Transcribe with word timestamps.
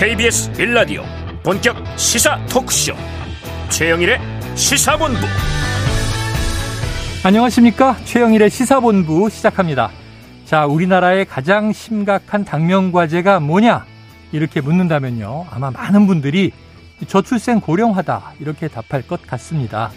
KBS 0.00 0.50
빌라디오 0.52 1.02
본격 1.42 1.76
시사 1.98 2.42
토크쇼. 2.46 2.94
최영일의 3.68 4.18
시사본부. 4.54 5.20
안녕하십니까? 7.22 7.96
최영일의 8.06 8.48
시사본부 8.48 9.28
시작합니다. 9.28 9.90
자 10.46 10.64
우리나라의 10.64 11.26
가장 11.26 11.74
심각한 11.74 12.46
당면과제가 12.46 13.40
뭐냐? 13.40 13.84
이렇게 14.32 14.62
묻는다면요. 14.62 15.44
아마 15.50 15.70
많은 15.70 16.06
분들이 16.06 16.50
저출생 17.06 17.60
고령화다 17.60 18.32
이렇게 18.40 18.68
답할 18.68 19.06
것 19.06 19.26
같습니다. 19.26 19.90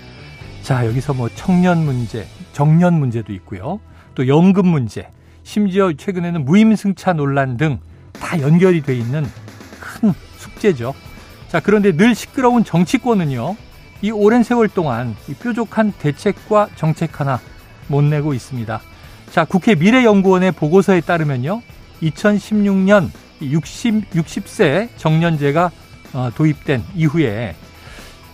자 0.63 0.85
여기서 0.85 1.13
뭐 1.13 1.29
청년 1.33 1.77
문제 1.77 2.27
정년 2.51 2.95
문제도 2.95 3.31
있고요. 3.31 3.79
또 4.15 4.27
연금 4.27 4.67
문제 4.67 5.07
심지어 5.43 5.93
최근에는 5.93 6.43
무임승차 6.43 7.13
논란 7.13 7.55
등 7.55 7.79
다 8.13 8.39
연결이 8.41 8.81
돼 8.81 8.95
있는 8.95 9.25
큰 9.93 10.13
숙제죠. 10.37 10.93
자, 11.47 11.59
그런데 11.59 11.91
늘 11.91 12.15
시끄러운 12.15 12.63
정치권은요, 12.63 13.55
이 14.01 14.11
오랜 14.11 14.43
세월 14.43 14.67
동안 14.67 15.15
이 15.29 15.33
뾰족한 15.33 15.93
대책과 15.99 16.69
정책 16.75 17.19
하나 17.19 17.39
못 17.87 18.03
내고 18.03 18.33
있습니다. 18.33 18.81
자, 19.31 19.45
국회 19.45 19.75
미래연구원의 19.75 20.53
보고서에 20.53 21.01
따르면요, 21.01 21.61
2016년 22.01 23.09
60, 23.41 24.11
60세 24.11 24.89
정년제가 24.97 25.71
어, 26.13 26.29
도입된 26.35 26.83
이후에 26.95 27.55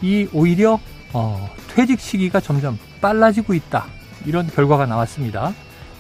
이 0.01 0.27
오히려 0.33 0.79
어, 1.13 1.49
퇴직 1.75 1.99
시기가 1.99 2.39
점점 2.39 2.77
빨라지고 3.01 3.53
있다. 3.53 3.85
이런 4.25 4.47
결과가 4.47 4.85
나왔습니다. 4.85 5.53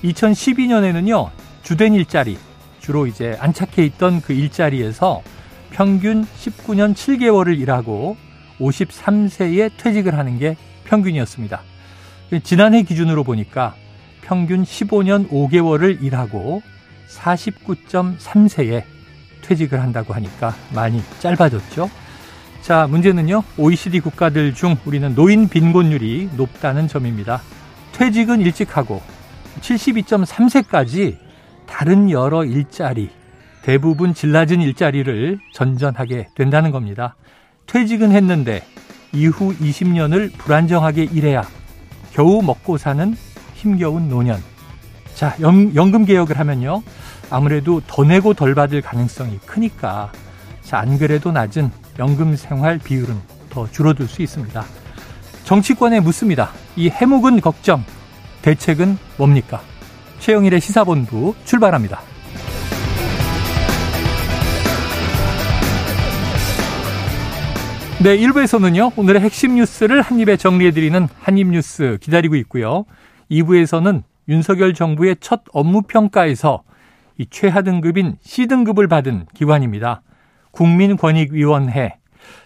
2012년에는요, 0.03 1.29
주된 1.63 1.93
일자리, 1.93 2.37
주로 2.79 3.07
이제 3.07 3.37
안착해 3.39 3.85
있던 3.85 4.21
그 4.21 4.33
일자리에서 4.33 5.21
평균 5.71 6.25
19년 6.25 6.93
7개월을 6.93 7.59
일하고 7.59 8.17
53세에 8.59 9.71
퇴직을 9.77 10.17
하는 10.17 10.39
게 10.39 10.55
평균이었습니다. 10.85 11.61
지난해 12.43 12.83
기준으로 12.83 13.23
보니까 13.23 13.75
평균 14.21 14.63
15년 14.63 15.29
5개월을 15.29 16.03
일하고 16.03 16.61
49.3세에 17.09 18.83
퇴직을 19.41 19.81
한다고 19.81 20.13
하니까 20.13 20.53
많이 20.73 21.01
짧아졌죠. 21.19 21.89
자, 22.61 22.87
문제는요. 22.87 23.43
OECD 23.57 23.99
국가들 23.99 24.53
중 24.53 24.77
우리는 24.85 25.15
노인 25.15 25.47
빈곤율이 25.47 26.29
높다는 26.35 26.87
점입니다. 26.87 27.41
퇴직은 27.93 28.41
일찍 28.41 28.77
하고 28.77 29.01
72.3세까지 29.61 31.17
다른 31.65 32.11
여러 32.11 32.43
일자리, 32.43 33.09
대부분 33.69 34.15
질 34.15 34.31
낮은 34.31 34.61
일자리를 34.61 35.37
전전하게 35.53 36.29
된다는 36.33 36.71
겁니다. 36.71 37.15
퇴직은 37.67 38.11
했는데 38.13 38.63
이후 39.13 39.53
20년을 39.57 40.33
불안정하게 40.39 41.03
일해야 41.03 41.47
겨우 42.11 42.41
먹고 42.41 42.79
사는 42.79 43.15
힘겨운 43.53 44.09
노년. 44.09 44.41
자, 45.13 45.35
연, 45.41 45.75
연금 45.75 46.05
개혁을 46.05 46.39
하면요. 46.39 46.81
아무래도 47.29 47.79
더 47.85 48.03
내고 48.03 48.33
덜 48.33 48.55
받을 48.55 48.81
가능성이 48.81 49.37
크니까 49.45 50.11
자, 50.63 50.79
안 50.79 50.97
그래도 50.97 51.31
낮은 51.31 51.69
연금 51.99 52.35
생활 52.35 52.79
비율은 52.79 53.15
더 53.51 53.69
줄어들 53.69 54.07
수 54.07 54.23
있습니다. 54.23 54.65
정치권에 55.43 55.99
묻습니다. 55.99 56.49
이 56.75 56.89
해묵은 56.89 57.39
걱정, 57.39 57.83
대책은 58.41 58.97
뭡니까? 59.17 59.61
최영일의 60.17 60.59
시사본부 60.59 61.35
출발합니다. 61.45 62.01
네, 68.01 68.15
1부에서는요, 68.17 68.97
오늘의 68.97 69.19
핵심 69.19 69.55
뉴스를 69.55 70.01
한입에 70.01 70.37
정리해드리는 70.37 71.09
한입뉴스 71.19 71.97
기다리고 71.99 72.37
있고요. 72.37 72.85
2부에서는 73.29 74.03
윤석열 74.29 74.73
정부의 74.73 75.17
첫 75.19 75.41
업무평가에서 75.51 76.63
이 77.17 77.25
최하 77.29 77.61
등급인 77.61 78.15
C등급을 78.21 78.87
받은 78.87 79.25
기관입니다. 79.33 80.01
국민권익위원회. 80.51 81.97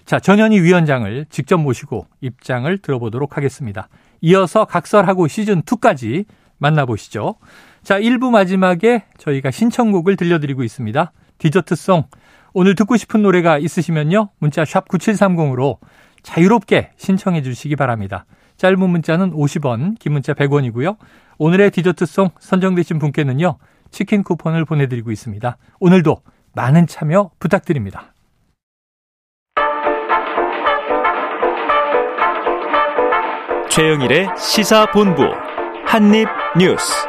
자, 0.05 0.19
전현희 0.19 0.59
위원장을 0.59 1.27
직접 1.29 1.57
모시고 1.57 2.07
입장을 2.21 2.75
들어보도록 2.79 3.37
하겠습니다. 3.37 3.89
이어서 4.21 4.65
각설하고 4.65 5.27
시즌2까지 5.27 6.25
만나보시죠. 6.57 7.35
자, 7.83 7.99
1부 7.99 8.31
마지막에 8.31 9.03
저희가 9.19 9.51
신청곡을 9.51 10.15
들려드리고 10.15 10.63
있습니다. 10.63 11.11
디저트송. 11.37 12.05
오늘 12.53 12.75
듣고 12.75 12.97
싶은 12.97 13.21
노래가 13.23 13.57
있으시면요. 13.57 14.29
문자 14.39 14.63
샵 14.63 14.87
9730으로 14.87 15.77
자유롭게 16.21 16.91
신청해 16.97 17.41
주시기 17.41 17.75
바랍니다. 17.75 18.25
짧은 18.57 18.79
문자는 18.79 19.31
50원, 19.31 19.97
긴 19.99 20.13
문자 20.13 20.33
100원이고요. 20.33 20.97
오늘의 21.39 21.71
디저트송 21.71 22.29
선정되신 22.39 22.99
분께는요. 22.99 23.57
치킨 23.91 24.23
쿠폰을 24.23 24.65
보내드리고 24.65 25.11
있습니다. 25.11 25.57
오늘도 25.79 26.21
많은 26.53 26.87
참여 26.87 27.31
부탁드립니다. 27.39 28.13
최영일의 33.69 34.29
시사본부 34.37 35.23
한입뉴스. 35.85 37.07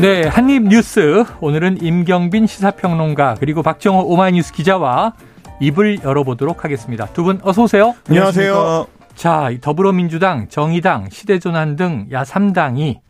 네, 0.00 0.26
한입뉴스. 0.26 1.24
오늘은 1.40 1.82
임경빈 1.82 2.46
시사평론가 2.46 3.36
그리고 3.38 3.62
박정호 3.62 4.04
오마이뉴스 4.06 4.52
기자와 4.54 5.12
입을 5.60 6.02
열어보도록 6.02 6.64
하겠습니다. 6.64 7.06
두 7.08 7.22
분 7.22 7.38
어서 7.42 7.64
오세요. 7.64 7.94
안녕하세요. 8.08 8.86
자, 9.14 9.50
더불어민주당, 9.60 10.48
정의당, 10.48 11.10
시대조난 11.10 11.76
등 11.76 12.08
야3당이 12.10 13.00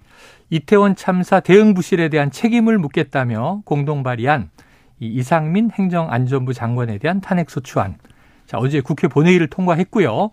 이태원 0.50 0.96
참사 0.96 1.38
대응 1.38 1.74
부실에 1.74 2.08
대한 2.08 2.32
책임을 2.32 2.78
묻겠다며 2.78 3.62
공동 3.64 4.02
발의한 4.02 4.50
이 4.98 5.06
이상민 5.06 5.70
행정안전부 5.72 6.54
장관에 6.54 6.98
대한 6.98 7.20
탄핵 7.20 7.50
소추안. 7.50 7.98
자, 8.46 8.58
어제 8.58 8.80
국회 8.80 9.06
본회의를 9.06 9.46
통과했고요. 9.46 10.30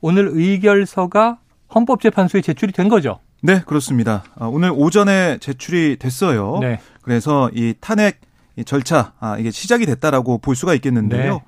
오늘 0.00 0.28
의결서가 0.32 1.38
헌법재판소에 1.72 2.40
제출이 2.40 2.72
된 2.72 2.88
거죠. 2.88 3.20
네, 3.42 3.62
그렇습니다. 3.66 4.24
아, 4.36 4.46
오늘 4.46 4.70
오전에 4.74 5.38
제출이 5.38 5.96
됐어요. 5.98 6.58
네. 6.60 6.80
그래서 7.02 7.50
이 7.54 7.74
탄핵 7.80 8.20
절차 8.66 9.12
아, 9.20 9.38
이게 9.38 9.50
시작이 9.50 9.86
됐다라고 9.86 10.38
볼 10.38 10.54
수가 10.54 10.74
있겠는데요. 10.74 11.34
네. 11.34 11.40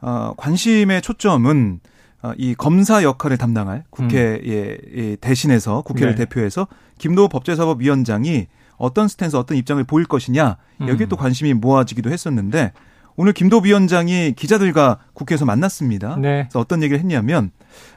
어, 0.00 0.34
관심의 0.36 1.02
초점은 1.02 1.80
어, 2.22 2.32
이 2.36 2.54
검사 2.54 3.02
역할을 3.02 3.36
담당할 3.36 3.84
국회에 3.90 4.78
음. 4.94 5.16
대신해서 5.20 5.82
국회를 5.82 6.14
네. 6.14 6.24
대표해서 6.24 6.68
김도호 6.98 7.28
법제사법위원장이 7.28 8.46
어떤 8.76 9.08
스탠스, 9.08 9.36
어떤 9.36 9.56
입장을 9.56 9.82
보일 9.84 10.06
것이냐 10.06 10.56
여기에 10.80 11.06
음. 11.06 11.08
또 11.08 11.16
관심이 11.16 11.52
모아지기도 11.54 12.10
했었는데 12.10 12.72
오늘 13.16 13.32
김도 13.32 13.60
위원장이 13.60 14.32
기자들과 14.32 14.98
국회에서 15.12 15.44
만났습니다. 15.44 16.16
네. 16.16 16.44
그래서 16.44 16.60
어떤 16.60 16.82
얘기를 16.82 16.98
했냐면 16.98 17.50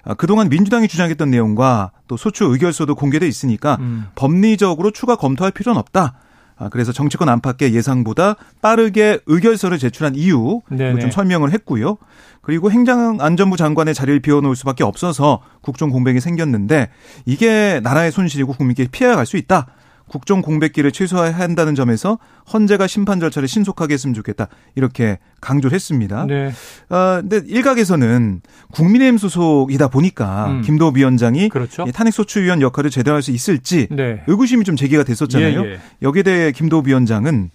아, 0.04 0.14
그동안 0.14 0.50
민주당이 0.50 0.88
주장했던 0.88 1.30
내용과 1.32 1.92
또 2.08 2.18
소추 2.18 2.46
의결서도 2.46 2.96
공개돼 2.96 3.28
있으니까 3.28 3.78
음. 3.80 4.08
법리적으로 4.16 4.92
추가 4.92 5.16
검토할 5.16 5.52
필요는 5.52 5.80
없다. 5.80 6.16
아, 6.58 6.70
그래서 6.70 6.94
정치권 6.94 7.28
안팎의 7.28 7.74
예상보다 7.74 8.36
빠르게 8.62 9.20
의결서를 9.26 9.78
제출한 9.78 10.16
이유 10.16 10.62
좀 11.02 11.12
설명을 11.12 11.52
했고요. 11.52 11.98
그리고 12.42 12.72
행정안전부 12.72 13.58
장관의 13.58 13.94
자리를 13.94 14.20
비워놓을 14.22 14.56
수밖에 14.56 14.84
없어서 14.84 15.42
국정 15.62 15.90
공백이 15.90 16.22
생겼는데 16.22 16.90
이게 17.26 17.82
나라의 17.84 18.12
손실이고 18.12 18.54
국민께 18.54 18.88
피해가 18.92 19.16
갈 19.16 19.26
수 19.26 19.36
있다. 19.38 19.68
국정 20.08 20.42
공백기를 20.42 20.92
최소화해야 20.92 21.38
한다는 21.40 21.76
점에서 21.76 22.20
헌재가 22.54 22.88
심판 22.88 23.20
절차를 23.20 23.48
신속하게 23.48 23.96
했으면 23.96 24.14
좋겠다 24.14 24.48
이렇게 24.76 25.18
강조를 25.42 25.74
했습니다. 25.76 26.26
네. 26.26 26.52
어, 26.90 27.20
근데 27.22 27.42
일각에서는 27.48 28.42
국민의힘 28.72 29.18
소속이다 29.18 29.88
보니까 29.88 30.48
음. 30.52 30.62
김도 30.62 30.92
위원장이 30.96 31.50
그렇죠. 31.50 31.86
탄핵 31.92 32.12
소추위원 32.14 32.62
역할을 32.62 32.90
제대로 32.90 33.16
할 33.16 33.26
수 33.26 33.32
있을지 33.32 33.88
네. 33.90 34.22
의구심이 34.28 34.64
좀 34.66 34.76
제기가 34.76 35.04
됐었잖아요. 35.04 35.66
예, 35.66 35.72
예. 35.72 35.80
여기에 36.04 36.24
대해 36.24 36.52
김도 36.52 36.84
위원장은 36.86 37.50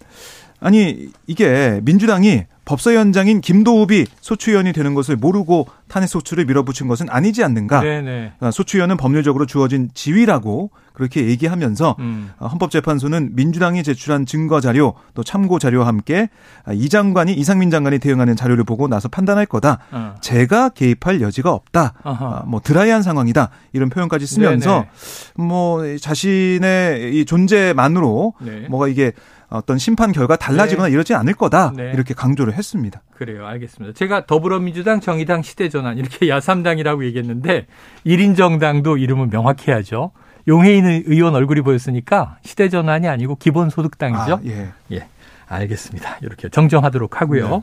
아니 0.61 1.09
이게 1.27 1.81
민주당이 1.85 2.45
법사위원장인 2.71 3.41
김도읍이 3.41 4.07
소추위원이 4.21 4.73
되는 4.73 4.95
것을 4.95 5.17
모르고 5.17 5.67
탄핵 5.89 6.07
소추를 6.07 6.45
밀어붙인 6.45 6.87
것은 6.87 7.09
아니지 7.11 7.43
않는가. 7.43 7.81
네네. 7.81 8.35
아, 8.39 8.51
소추위원은 8.53 8.97
법률적으로 8.97 9.45
주어진 9.45 9.91
지위라고 9.93 10.71
그렇게 10.93 11.27
얘기하면서 11.27 11.97
음. 11.99 12.31
아, 12.39 12.47
헌법재판소는 12.47 13.31
민주당이 13.35 13.83
제출한 13.83 14.25
증거 14.25 14.61
자료 14.61 14.95
또 15.15 15.25
참고 15.25 15.59
자료와 15.59 15.89
함께 15.89 16.29
아, 16.65 16.73
이 16.73 16.89
장관이 16.89 17.33
이상민 17.33 17.71
장관이 17.71 17.99
대응하는 17.99 18.37
자료를 18.37 18.63
보고 18.63 18.87
나서 18.87 19.09
판단할 19.09 19.47
거다. 19.47 19.79
어. 19.91 20.15
제가 20.21 20.69
개입할 20.69 21.21
여지가 21.21 21.51
없다. 21.53 21.95
어허. 22.05 22.45
뭐 22.47 22.61
드라이한 22.61 23.03
상황이다. 23.03 23.51
이런 23.73 23.91
표현까지 23.91 24.27
쓰면서 24.27 24.87
네네. 25.37 25.49
뭐 25.49 25.97
자신의 25.97 27.17
이 27.17 27.25
존재만으로 27.25 28.35
네. 28.43 28.67
뭐가 28.69 28.87
이게 28.87 29.13
어떤 29.51 29.79
심판 29.79 30.13
결과 30.13 30.37
달라지거나 30.37 30.89
네. 30.89 30.95
이러지 30.95 31.15
않을 31.15 31.35
거다 31.35 31.73
네. 31.77 31.91
이렇게 31.93 32.15
강조를 32.15 32.55
했습니다. 32.55 33.03
그래요, 33.15 33.47
알겠습니다. 33.47 33.95
제가 33.95 34.27
더불어민주당, 34.27 35.01
정의당, 35.01 35.43
시대전환 35.43 35.99
이렇게 35.99 36.29
야삼당이라고 36.29 37.05
얘기했는데 37.05 37.67
1인 38.07 38.37
정당도 38.37 38.97
이름은 38.97 39.31
명확해야죠. 39.31 40.13
용해인 40.49 40.87
의원 41.07 41.35
얼굴이 41.35 41.61
보였으니까 41.61 42.39
시대전환이 42.43 43.09
아니고 43.09 43.37
기본소득당이죠. 43.37 44.35
아, 44.35 44.41
예. 44.47 44.69
예. 44.93 45.07
알겠습니다. 45.47 46.19
이렇게 46.23 46.49
정정하도록 46.49 47.21
하고요. 47.21 47.49
네. 47.49 47.61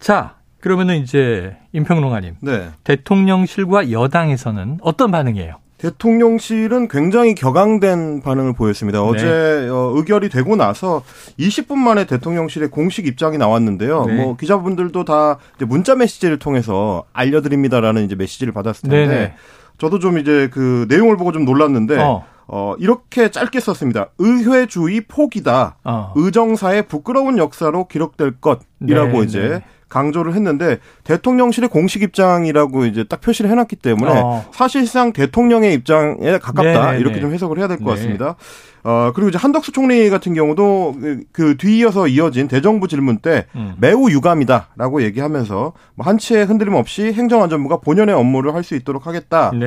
자, 0.00 0.34
그러면은 0.60 0.98
이제 0.98 1.56
임평롱아님. 1.72 2.36
네. 2.40 2.70
대통령실과 2.84 3.90
여당에서는 3.90 4.78
어떤 4.82 5.10
반응이에요? 5.10 5.56
대통령실은 5.82 6.86
굉장히 6.86 7.34
격앙된 7.34 8.22
반응을 8.22 8.52
보였습니다. 8.52 9.00
네. 9.00 9.04
어제 9.04 9.68
어, 9.68 9.92
의결이 9.96 10.28
되고 10.28 10.54
나서 10.54 11.02
20분 11.40 11.74
만에 11.74 12.06
대통령실의 12.06 12.70
공식 12.70 13.08
입장이 13.08 13.36
나왔는데요. 13.36 14.04
네. 14.06 14.14
뭐 14.14 14.36
기자분들도 14.36 15.04
다 15.04 15.38
문자 15.66 15.96
메시지를 15.96 16.38
통해서 16.38 17.02
알려드립니다라는 17.12 18.04
이제 18.04 18.14
메시지를 18.14 18.52
받았을 18.52 18.88
텐데 18.88 19.06
네, 19.06 19.14
네. 19.14 19.34
저도 19.78 19.98
좀 19.98 20.18
이제 20.18 20.48
그 20.52 20.86
내용을 20.88 21.16
보고 21.16 21.32
좀 21.32 21.44
놀랐는데 21.44 21.98
어. 21.98 22.24
어, 22.46 22.74
이렇게 22.78 23.32
짧게 23.32 23.58
썼습니다. 23.58 24.10
의회주의 24.18 25.00
포기다. 25.00 25.78
어. 25.82 26.12
의정사의 26.14 26.86
부끄러운 26.86 27.38
역사로 27.38 27.88
기록될 27.88 28.34
것이라고 28.40 29.18
네, 29.18 29.24
이제 29.24 29.40
네. 29.40 29.64
강조를 29.92 30.34
했는데 30.34 30.78
대통령실의 31.04 31.68
공식 31.68 32.02
입장이라고 32.02 32.86
이제 32.86 33.04
딱 33.04 33.20
표시를 33.20 33.50
해놨기 33.50 33.76
때문에 33.76 34.10
어. 34.10 34.44
사실상 34.52 35.12
대통령의 35.12 35.74
입장에 35.74 36.38
가깝다 36.38 36.62
네네네. 36.62 36.98
이렇게 36.98 37.20
좀 37.20 37.32
해석을 37.32 37.58
해야 37.58 37.68
될것 37.68 37.86
네. 37.86 37.92
같습니다. 37.92 38.36
어, 38.84 39.12
그리고 39.14 39.28
이제 39.28 39.38
한덕수 39.38 39.72
총리 39.72 40.10
같은 40.10 40.34
경우도 40.34 40.96
그, 41.00 41.20
그 41.30 41.56
뒤이어서 41.56 42.08
이어진 42.08 42.48
대정부 42.48 42.88
질문 42.88 43.18
때 43.18 43.46
음. 43.54 43.74
매우 43.78 44.10
유감이다라고 44.10 45.02
얘기하면서 45.02 45.72
뭐 45.94 46.06
한치의 46.06 46.46
흔들림 46.46 46.74
없이 46.74 47.12
행정안전부가 47.12 47.78
본연의 47.78 48.14
업무를 48.14 48.54
할 48.54 48.62
수 48.62 48.76
있도록 48.76 49.06
하겠다라고 49.06 49.58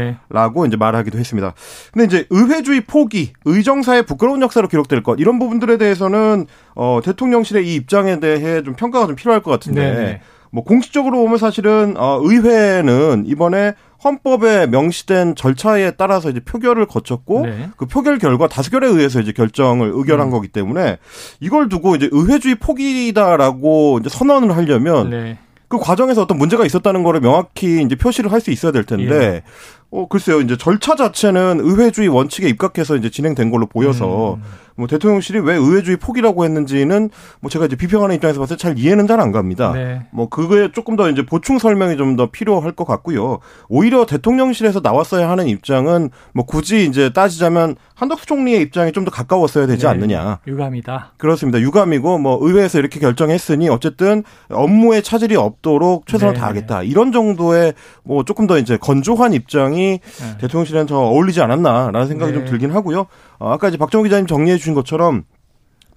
네. 0.63 0.67
이제 0.67 0.77
말하기도 0.77 1.17
했습니다. 1.17 1.53
근데 1.91 2.05
이제 2.05 2.27
의회주의 2.29 2.81
포기, 2.81 3.33
의정사의 3.43 4.03
부끄러운 4.05 4.41
역사로 4.41 4.67
기록될 4.69 5.03
것 5.03 5.19
이런 5.19 5.37
부분들에 5.37 5.77
대해서는 5.77 6.47
어, 6.75 6.99
대통령실의 7.03 7.67
이 7.67 7.75
입장에 7.75 8.19
대해 8.19 8.63
좀 8.63 8.75
평가가 8.75 9.07
좀 9.07 9.15
필요할 9.15 9.41
것 9.41 9.51
같은데 9.51 9.81
네네. 9.81 9.99
네. 9.99 10.21
뭐 10.55 10.63
공식적으로 10.63 11.17
보면 11.17 11.37
사실은 11.37 11.95
어, 11.97 12.17
의회는 12.23 13.25
이번에 13.27 13.73
헌법에 14.01 14.67
명시된 14.67 15.35
절차에 15.35 15.91
따라서 15.97 16.29
이제 16.29 16.39
표결을 16.39 16.85
거쳤고 16.85 17.45
네. 17.45 17.69
그 17.75 17.85
표결 17.85 18.19
결과 18.19 18.47
다수 18.47 18.71
결에 18.71 18.87
의해서 18.87 19.19
이제 19.19 19.33
결정을 19.33 19.91
의결한 19.93 20.27
음. 20.27 20.31
거기 20.31 20.47
때문에 20.47 20.97
이걸 21.41 21.67
두고 21.67 21.97
이제 21.97 22.07
의회주의 22.09 22.55
포기다라고 22.55 23.99
이제 23.99 24.07
선언을 24.07 24.55
하려면 24.55 25.09
네. 25.09 25.37
그 25.67 25.77
과정에서 25.77 26.21
어떤 26.21 26.37
문제가 26.37 26.65
있었다는 26.65 27.03
거를 27.03 27.19
명확히 27.19 27.81
이제 27.81 27.95
표시를 27.95 28.31
할 28.31 28.39
수 28.39 28.49
있어야 28.51 28.71
될 28.71 28.85
텐데 28.85 29.13
예. 29.13 29.43
어 29.91 30.07
글쎄요 30.07 30.39
이제 30.39 30.55
절차 30.55 30.95
자체는 30.95 31.59
의회주의 31.61 32.07
원칙에 32.07 32.47
입각해서 32.47 32.95
이제 32.95 33.09
진행된 33.09 33.51
걸로 33.51 33.65
보여서 33.65 34.35
음. 34.35 34.41
뭐 34.77 34.87
대통령실이 34.87 35.39
왜 35.39 35.55
의회주의 35.55 35.97
포기라고 35.97 36.43
했는지는 36.43 37.09
뭐 37.39 37.49
제가 37.49 37.65
이제 37.65 37.75
비평하는 37.75 38.15
입장에서 38.15 38.39
봤을 38.39 38.57
때 38.57 38.61
잘 38.61 38.77
이해는 38.79 39.07
잘 39.07 39.19
안 39.19 39.31
갑니다. 39.31 39.71
네. 39.73 40.01
뭐 40.11 40.27
그거에 40.27 40.71
조금 40.71 40.95
더 40.95 41.09
이제 41.09 41.25
보충 41.25 41.59
설명이 41.59 41.95
좀 41.97 42.15
더 42.15 42.29
필요할 42.31 42.71
것 42.73 42.85
같고요. 42.85 43.39
오히려 43.69 44.05
대통령실에서 44.05 44.79
나왔어야 44.81 45.29
하는 45.29 45.47
입장은 45.47 46.09
뭐 46.33 46.45
굳이 46.45 46.85
이제 46.85 47.11
따지자면 47.11 47.75
한덕수 47.95 48.25
총리의 48.25 48.61
입장이 48.61 48.91
좀더 48.91 49.11
가까웠어야 49.11 49.67
되지 49.67 49.83
네. 49.85 49.87
않느냐. 49.91 50.39
유감이다. 50.47 51.13
그렇습니다. 51.17 51.59
유감이고 51.59 52.17
뭐 52.19 52.37
의회에서 52.41 52.79
이렇게 52.79 52.99
결정했으니 52.99 53.69
어쨌든 53.69 54.23
업무에 54.49 55.01
차질이 55.01 55.35
없도록 55.35 56.07
최선을 56.07 56.33
네. 56.35 56.39
다하겠다. 56.39 56.83
이런 56.83 57.11
정도의 57.11 57.73
뭐 58.03 58.23
조금 58.23 58.47
더 58.47 58.57
이제 58.57 58.77
건조한 58.77 59.33
입장이 59.33 59.99
네. 59.99 60.37
대통령실에는 60.39 60.85
더 60.87 60.99
어울리지 60.99 61.41
않았나라는 61.41 62.07
생각이 62.07 62.33
좀 62.33 62.45
네. 62.45 62.49
들긴 62.49 62.71
하고요. 62.71 63.07
어, 63.45 63.51
아까 63.51 63.67
이제 63.67 63.77
박정우 63.77 64.05
기자님 64.05 64.25
정리해 64.25 64.57
주신 64.57 64.73
것처럼 64.73 65.23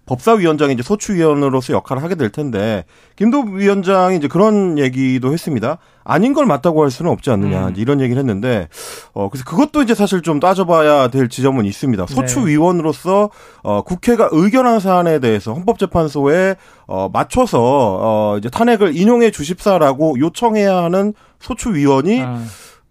법사위원장이 0.04 0.74
이제 0.74 0.82
소추위원으로서 0.82 1.72
역할을 1.72 2.02
하게 2.02 2.14
될 2.14 2.30
텐데 2.30 2.84
김도 3.16 3.40
위원장이 3.42 4.16
이제 4.16 4.28
그런 4.28 4.78
얘기도 4.78 5.32
했습니다. 5.32 5.78
아닌 6.04 6.34
걸 6.34 6.44
맞다고 6.44 6.82
할 6.82 6.90
수는 6.90 7.10
없지 7.10 7.30
않느냐 7.30 7.68
음. 7.68 7.74
이런 7.76 8.00
얘기를 8.00 8.18
했는데 8.18 8.68
어 9.14 9.30
그래서 9.30 9.44
그것도 9.46 9.82
이제 9.82 9.94
사실 9.94 10.20
좀 10.20 10.40
따져봐야 10.40 11.08
될 11.08 11.30
지점은 11.30 11.64
있습니다. 11.64 12.04
네. 12.04 12.14
소추위원으로서 12.14 13.30
어 13.62 13.82
국회가 13.82 14.28
의결한 14.30 14.80
사안에 14.80 15.18
대해서 15.18 15.54
헌법재판소에 15.54 16.56
어 16.86 17.08
맞춰서 17.10 17.58
어 17.62 18.36
이제 18.38 18.50
탄핵을 18.50 18.94
인용해 18.94 19.30
주십사라고 19.30 20.18
요청해야 20.20 20.84
하는 20.84 21.14
소추위원이 21.40 22.22
아. 22.22 22.44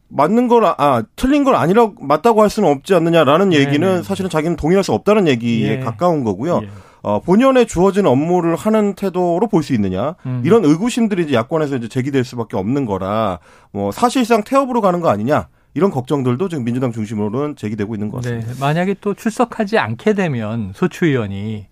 맞는 0.10 0.48
걸, 0.48 0.64
아, 0.66 1.04
틀린 1.16 1.44
걸 1.44 1.56
아니라고, 1.56 1.96
맞다고 2.06 2.42
할 2.42 2.50
수는 2.50 2.70
없지 2.70 2.94
않느냐라는 2.96 3.50
네, 3.50 3.58
얘기는 3.60 3.80
네네. 3.88 4.04
사실은 4.04 4.30
자기는 4.30 4.56
동의할 4.56 4.84
수 4.84 4.94
없다는 4.94 5.28
얘기에 5.28 5.70
예. 5.70 5.80
가까운 5.80 6.24
거고요. 6.24 6.62
예. 6.64 6.70
어, 7.04 7.20
본연에 7.22 7.66
주어진 7.66 8.06
업무를 8.06 8.56
하는 8.56 8.94
태도로 8.96 9.48
볼 9.48 9.64
수 9.64 9.74
있느냐. 9.74 10.16
음. 10.26 10.42
이런 10.46 10.66
의구심들이 10.66 11.24
이제 11.24 11.34
야권에서 11.36 11.78
이제 11.78 11.88
제기될 11.88 12.24
수밖에 12.24 12.58
없는 12.58 12.86
거라, 12.86 13.40
뭐, 13.72 13.92
사실상 13.92 14.44
태업으로 14.44 14.82
가는 14.82 15.00
거 15.02 15.10
아니냐. 15.10 15.48
이런 15.74 15.92
걱정들도 15.92 16.50
지금 16.50 16.64
민주당 16.64 16.92
중심으로는 16.92 17.56
제기되고 17.56 17.94
있는 17.94 18.10
것 18.10 18.24
같습니다. 18.24 18.52
네. 18.54 18.60
만약에 18.60 18.96
또 19.00 19.14
출석하지 19.14 19.78
않게 19.78 20.14
되면 20.14 20.72
소추위원이 20.74 21.68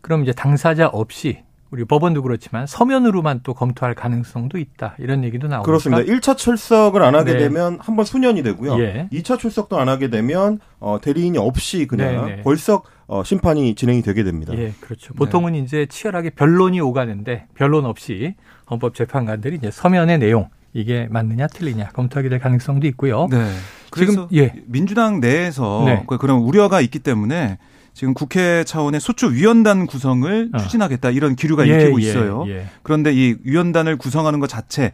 그럼 0.00 0.22
이제 0.22 0.32
당사자 0.32 0.86
없이 0.86 1.40
우리 1.70 1.84
법원도 1.84 2.22
그렇지만 2.22 2.66
서면으로만 2.66 3.40
또 3.44 3.54
검토할 3.54 3.94
가능성도 3.94 4.58
있다. 4.58 4.96
이런 4.98 5.22
얘기도 5.22 5.46
나오고 5.46 5.64
그렇습니다. 5.64 6.02
1차 6.02 6.36
출석을 6.36 7.02
안 7.02 7.14
하게 7.14 7.32
네. 7.34 7.38
되면 7.38 7.78
한 7.80 7.96
번 7.96 8.04
수년이 8.04 8.42
되고요. 8.42 8.78
예. 8.80 9.08
2차 9.12 9.38
출석도 9.38 9.78
안 9.78 9.88
하게 9.88 10.08
되면 10.10 10.58
어, 10.80 10.98
대리인이 11.00 11.38
없이 11.38 11.86
그냥 11.86 12.26
네, 12.26 12.36
네. 12.36 12.42
벌써 12.42 12.82
어, 13.06 13.22
심판이 13.24 13.74
진행이 13.74 14.02
되게 14.02 14.22
됩니다. 14.24 14.52
예, 14.56 14.72
그렇죠. 14.80 15.14
보통은 15.14 15.52
네. 15.52 15.58
이제 15.60 15.86
치열하게 15.86 16.30
변론이 16.30 16.80
오가는데 16.80 17.46
변론 17.54 17.84
없이 17.84 18.34
헌법재판관들이 18.70 19.56
이제 19.56 19.70
서면의 19.70 20.18
내용 20.18 20.48
이게 20.72 21.08
맞느냐 21.10 21.48
틀리냐 21.48 21.88
검토하게 21.88 22.28
될 22.28 22.38
가능성도 22.38 22.86
있고요. 22.88 23.26
네. 23.30 23.44
그래서 23.90 24.12
지금 24.12 24.28
예. 24.34 24.54
민주당 24.66 25.20
내에서 25.20 25.82
네. 25.84 26.04
그 26.06 26.18
그런 26.18 26.38
우려가 26.40 26.80
있기 26.80 27.00
때문에 27.00 27.58
지금 27.92 28.14
국회 28.14 28.64
차원의 28.64 29.00
소추 29.00 29.32
위원단 29.32 29.86
구성을 29.86 30.50
어. 30.52 30.58
추진하겠다 30.58 31.10
이런 31.10 31.36
기류가 31.36 31.68
예, 31.68 31.82
읽히고 31.82 32.02
예, 32.02 32.04
있어요. 32.06 32.44
예. 32.48 32.66
그런데 32.82 33.12
이 33.12 33.36
위원단을 33.42 33.96
구성하는 33.96 34.40
것 34.40 34.48
자체 34.48 34.92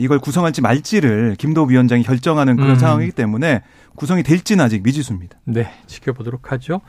이걸 0.00 0.18
구성할지 0.18 0.62
말지를 0.62 1.36
김도 1.38 1.64
위원장이 1.64 2.02
결정하는 2.02 2.56
그런 2.56 2.70
음. 2.70 2.76
상황이기 2.76 3.12
때문에 3.12 3.62
구성이 3.94 4.22
될지는 4.22 4.64
아직 4.64 4.82
미지수입니다. 4.82 5.38
네, 5.44 5.70
지켜보도록 5.86 6.52
하죠. 6.52 6.80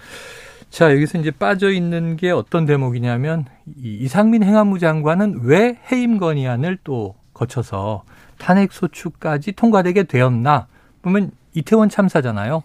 자, 0.69 0.91
여기서 0.91 1.19
이제 1.19 1.31
빠져 1.31 1.71
있는 1.71 2.17
게 2.17 2.31
어떤 2.31 2.65
대목이냐면 2.65 3.45
이 3.77 3.97
이상민 4.01 4.43
행안부 4.43 4.79
장관은 4.79 5.41
왜 5.43 5.79
해임 5.91 6.17
건의안을 6.17 6.79
또 6.83 7.15
거쳐서 7.33 8.03
탄핵 8.37 8.71
소추까지 8.73 9.53
통과되게 9.53 10.03
되었나? 10.03 10.67
보면 11.01 11.31
이태원 11.57 11.89
참사잖아요. 11.89 12.61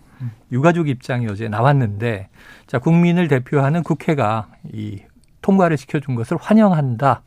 유가족 0.53 0.89
입장이 0.89 1.27
어제 1.29 1.49
나왔는데 1.49 2.29
자, 2.67 2.79
국민을 2.79 3.29
대표하는 3.29 3.83
국회가 3.83 4.49
이 4.73 5.01
통과를 5.41 5.77
시켜준 5.77 6.15
것을 6.15 6.37
환영한다. 6.41 7.23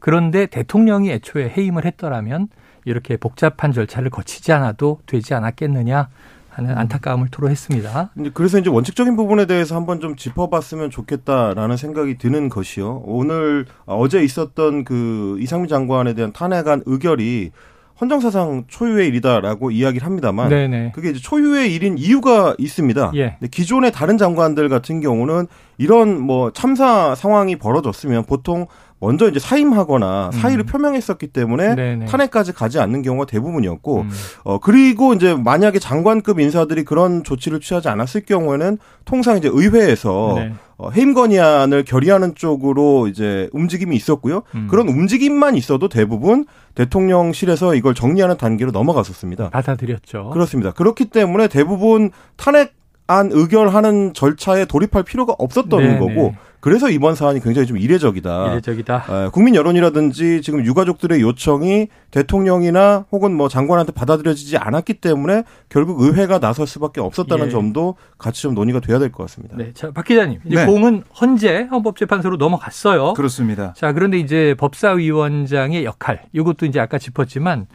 그런데 0.00 0.46
대통령이 0.46 1.10
애초에 1.10 1.52
해임을 1.56 1.84
했더라면 1.84 2.48
이렇게 2.84 3.16
복잡한 3.16 3.72
절차를 3.72 4.10
거치지 4.10 4.52
않아도 4.52 5.00
되지 5.06 5.34
않았겠느냐 5.34 6.08
하는 6.50 6.78
안타까움을 6.78 7.28
토로했습니다. 7.28 8.12
그래서 8.32 8.58
이제 8.58 8.70
원칙적인 8.70 9.16
부분에 9.16 9.46
대해서 9.46 9.76
한번 9.76 10.00
좀 10.00 10.16
짚어봤으면 10.16 10.90
좋겠다라는 10.90 11.76
생각이 11.76 12.18
드는 12.18 12.48
것이요. 12.48 13.02
오늘 13.04 13.66
어제 13.84 14.22
있었던 14.22 14.84
그 14.84 15.36
이상민 15.40 15.68
장관에 15.68 16.14
대한 16.14 16.32
탄핵안 16.32 16.82
의결이 16.86 17.52
헌정사상 18.00 18.64
초유의 18.68 19.08
일이다라고 19.08 19.70
이야기를 19.70 20.04
합니다만 20.06 20.50
네네. 20.50 20.92
그게 20.94 21.10
이제 21.10 21.18
초유의 21.18 21.74
일인 21.74 21.96
이유가 21.96 22.54
있습니다. 22.58 23.12
예. 23.14 23.38
기존의 23.50 23.92
다른 23.92 24.18
장관들 24.18 24.68
같은 24.68 25.00
경우는 25.00 25.46
이런 25.78 26.20
뭐 26.20 26.50
참사 26.52 27.14
상황이 27.14 27.56
벌어졌으면 27.56 28.24
보통 28.24 28.66
먼저 28.98 29.28
이제 29.28 29.38
사임하거나 29.38 30.30
사의를 30.32 30.64
음. 30.64 30.66
표명했었기 30.66 31.28
때문에 31.28 31.74
네네. 31.74 32.06
탄핵까지 32.06 32.52
가지 32.52 32.78
않는 32.80 33.02
경우가 33.02 33.26
대부분이었고 33.26 34.00
음. 34.00 34.10
어 34.44 34.58
그리고 34.58 35.12
이제 35.12 35.34
만약에 35.34 35.78
장관급 35.78 36.40
인사들이 36.40 36.84
그런 36.84 37.22
조치를 37.22 37.60
취하지 37.60 37.88
않았을 37.88 38.24
경우에는 38.24 38.78
통상 39.04 39.36
이제 39.36 39.50
의회에서 39.52 40.34
네. 40.36 40.52
어, 40.78 40.90
해임 40.90 41.14
건의안을 41.14 41.84
결의하는 41.84 42.34
쪽으로 42.34 43.08
이제 43.08 43.48
움직임이 43.52 43.96
있었고요. 43.96 44.42
음. 44.54 44.68
그런 44.70 44.88
움직임만 44.88 45.56
있어도 45.56 45.88
대부분 45.88 46.44
대통령실에서 46.74 47.74
이걸 47.74 47.94
정리하는 47.94 48.36
단계로 48.36 48.72
넘어갔었습니다. 48.72 49.50
받아들였죠. 49.50 50.30
그렇습니다. 50.30 50.72
그렇기 50.72 51.06
때문에 51.06 51.48
대부분 51.48 52.10
탄핵 52.36 52.75
안 53.08 53.30
의결하는 53.32 54.14
절차에 54.14 54.64
돌입할 54.64 55.02
필요가 55.04 55.34
없었던 55.38 55.80
네네. 55.80 55.98
거고 55.98 56.34
그래서 56.58 56.90
이번 56.90 57.14
사안이 57.14 57.40
굉장히 57.40 57.68
좀 57.68 57.78
이례적이다. 57.78 58.50
이례적이다. 58.50 59.04
에, 59.08 59.28
국민 59.30 59.54
여론이라든지 59.54 60.42
지금 60.42 60.64
유가족들의 60.64 61.20
요청이 61.20 61.86
대통령이나 62.10 63.04
혹은 63.12 63.36
뭐 63.36 63.48
장관한테 63.48 63.92
받아들여지지 63.92 64.56
않았기 64.56 64.94
때문에 64.94 65.44
결국 65.68 66.00
의회가 66.00 66.40
나설 66.40 66.66
수밖에 66.66 67.00
없었다는 67.00 67.46
예. 67.46 67.50
점도 67.50 67.94
같이 68.18 68.42
좀 68.42 68.54
논의가 68.54 68.80
돼야 68.80 68.98
될 68.98 69.12
것 69.12 69.22
같습니다. 69.24 69.56
네, 69.56 69.70
자, 69.74 69.92
박 69.92 70.04
기자님, 70.04 70.40
이제 70.44 70.56
네. 70.56 70.66
공은 70.66 71.04
헌재 71.20 71.68
헌법재판소로 71.70 72.36
넘어갔어요. 72.36 73.12
그렇습니다. 73.12 73.72
자, 73.76 73.92
그런데 73.92 74.18
이제 74.18 74.56
법사위원장의 74.58 75.84
역할, 75.84 76.22
이것도 76.32 76.66
이제 76.66 76.80
아까 76.80 76.98
짚었지만 76.98 77.68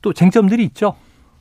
또 0.00 0.12
쟁점들이 0.12 0.62
있죠. 0.66 0.94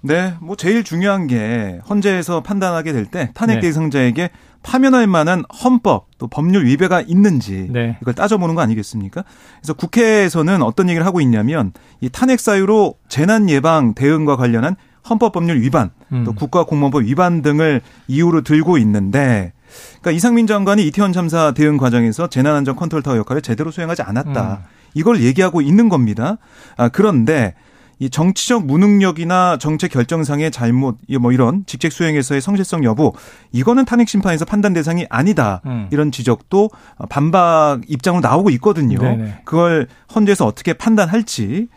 네, 0.07 0.33
뭐 0.41 0.55
제일 0.55 0.83
중요한 0.83 1.27
게 1.27 1.79
헌재에서 1.89 2.41
판단하게 2.41 2.93
될 2.93 3.05
때 3.05 3.31
탄핵 3.33 3.55
네. 3.55 3.59
대상자에게 3.61 4.29
파면할 4.63 5.07
만한 5.07 5.43
헌법 5.63 6.07
또 6.17 6.27
법률 6.27 6.65
위배가 6.65 7.01
있는지 7.01 7.69
네. 7.71 7.97
이걸 8.01 8.13
따져보는 8.13 8.55
거 8.55 8.61
아니겠습니까? 8.61 9.23
그래서 9.61 9.73
국회에서는 9.73 10.61
어떤 10.61 10.89
얘기를 10.89 11.05
하고 11.05 11.21
있냐면 11.21 11.71
이 12.01 12.09
탄핵 12.09 12.39
사유로 12.39 12.95
재난 13.07 13.49
예방 13.49 13.93
대응과 13.93 14.35
관련한 14.35 14.75
헌법 15.09 15.31
법률 15.31 15.61
위반 15.61 15.91
음. 16.11 16.23
또 16.25 16.33
국가공무원법 16.33 17.03
위반 17.03 17.41
등을 17.41 17.81
이유로 18.07 18.41
들고 18.41 18.77
있는데 18.79 19.53
그러니까 20.01 20.11
이상민 20.11 20.47
장관이 20.47 20.85
이태원 20.87 21.13
참사 21.13 21.53
대응 21.53 21.77
과정에서 21.77 22.27
재난안전 22.27 22.75
컨트롤 22.75 23.03
타워 23.03 23.15
역할을 23.17 23.41
제대로 23.41 23.71
수행하지 23.71 24.01
않았다. 24.01 24.53
음. 24.53 24.77
이걸 24.93 25.21
얘기하고 25.21 25.61
있는 25.61 25.89
겁니다. 25.89 26.37
아, 26.75 26.89
그런데 26.89 27.53
이 27.99 28.09
정치적 28.09 28.65
무능력이나 28.65 29.57
정책 29.57 29.91
결정상의 29.91 30.51
잘못, 30.51 30.97
뭐 31.19 31.31
이런 31.31 31.63
직책 31.65 31.91
수행에서의 31.91 32.41
성실성 32.41 32.83
여부, 32.83 33.13
이거는 33.51 33.85
탄핵 33.85 34.07
심판에서 34.07 34.45
판단 34.45 34.73
대상이 34.73 35.07
아니다. 35.09 35.61
음. 35.65 35.87
이런 35.91 36.11
지적도 36.11 36.69
반박 37.09 37.81
입장으로 37.87 38.21
나오고 38.21 38.51
있거든요. 38.51 38.99
네네. 38.99 39.41
그걸 39.45 39.87
헌재에서 40.13 40.45
어떻게 40.45 40.73
판단할지. 40.73 41.67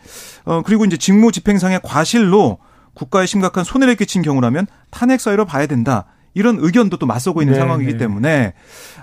어, 0.45 0.61
그리고 0.63 0.85
이제 0.85 0.97
직무 0.97 1.31
집행상의 1.31 1.79
과실로 1.83 2.59
국가에 2.93 3.25
심각한 3.25 3.63
손해를 3.63 3.95
끼친 3.95 4.21
경우라면 4.21 4.67
탄핵 4.91 5.21
사유로 5.21 5.45
봐야 5.45 5.65
된다. 5.65 6.05
이런 6.33 6.57
의견도 6.59 6.97
또 6.97 7.05
맞서고 7.05 7.41
있는 7.41 7.55
네, 7.55 7.59
상황이기 7.59 7.93
네. 7.93 7.97
때문에 7.97 8.53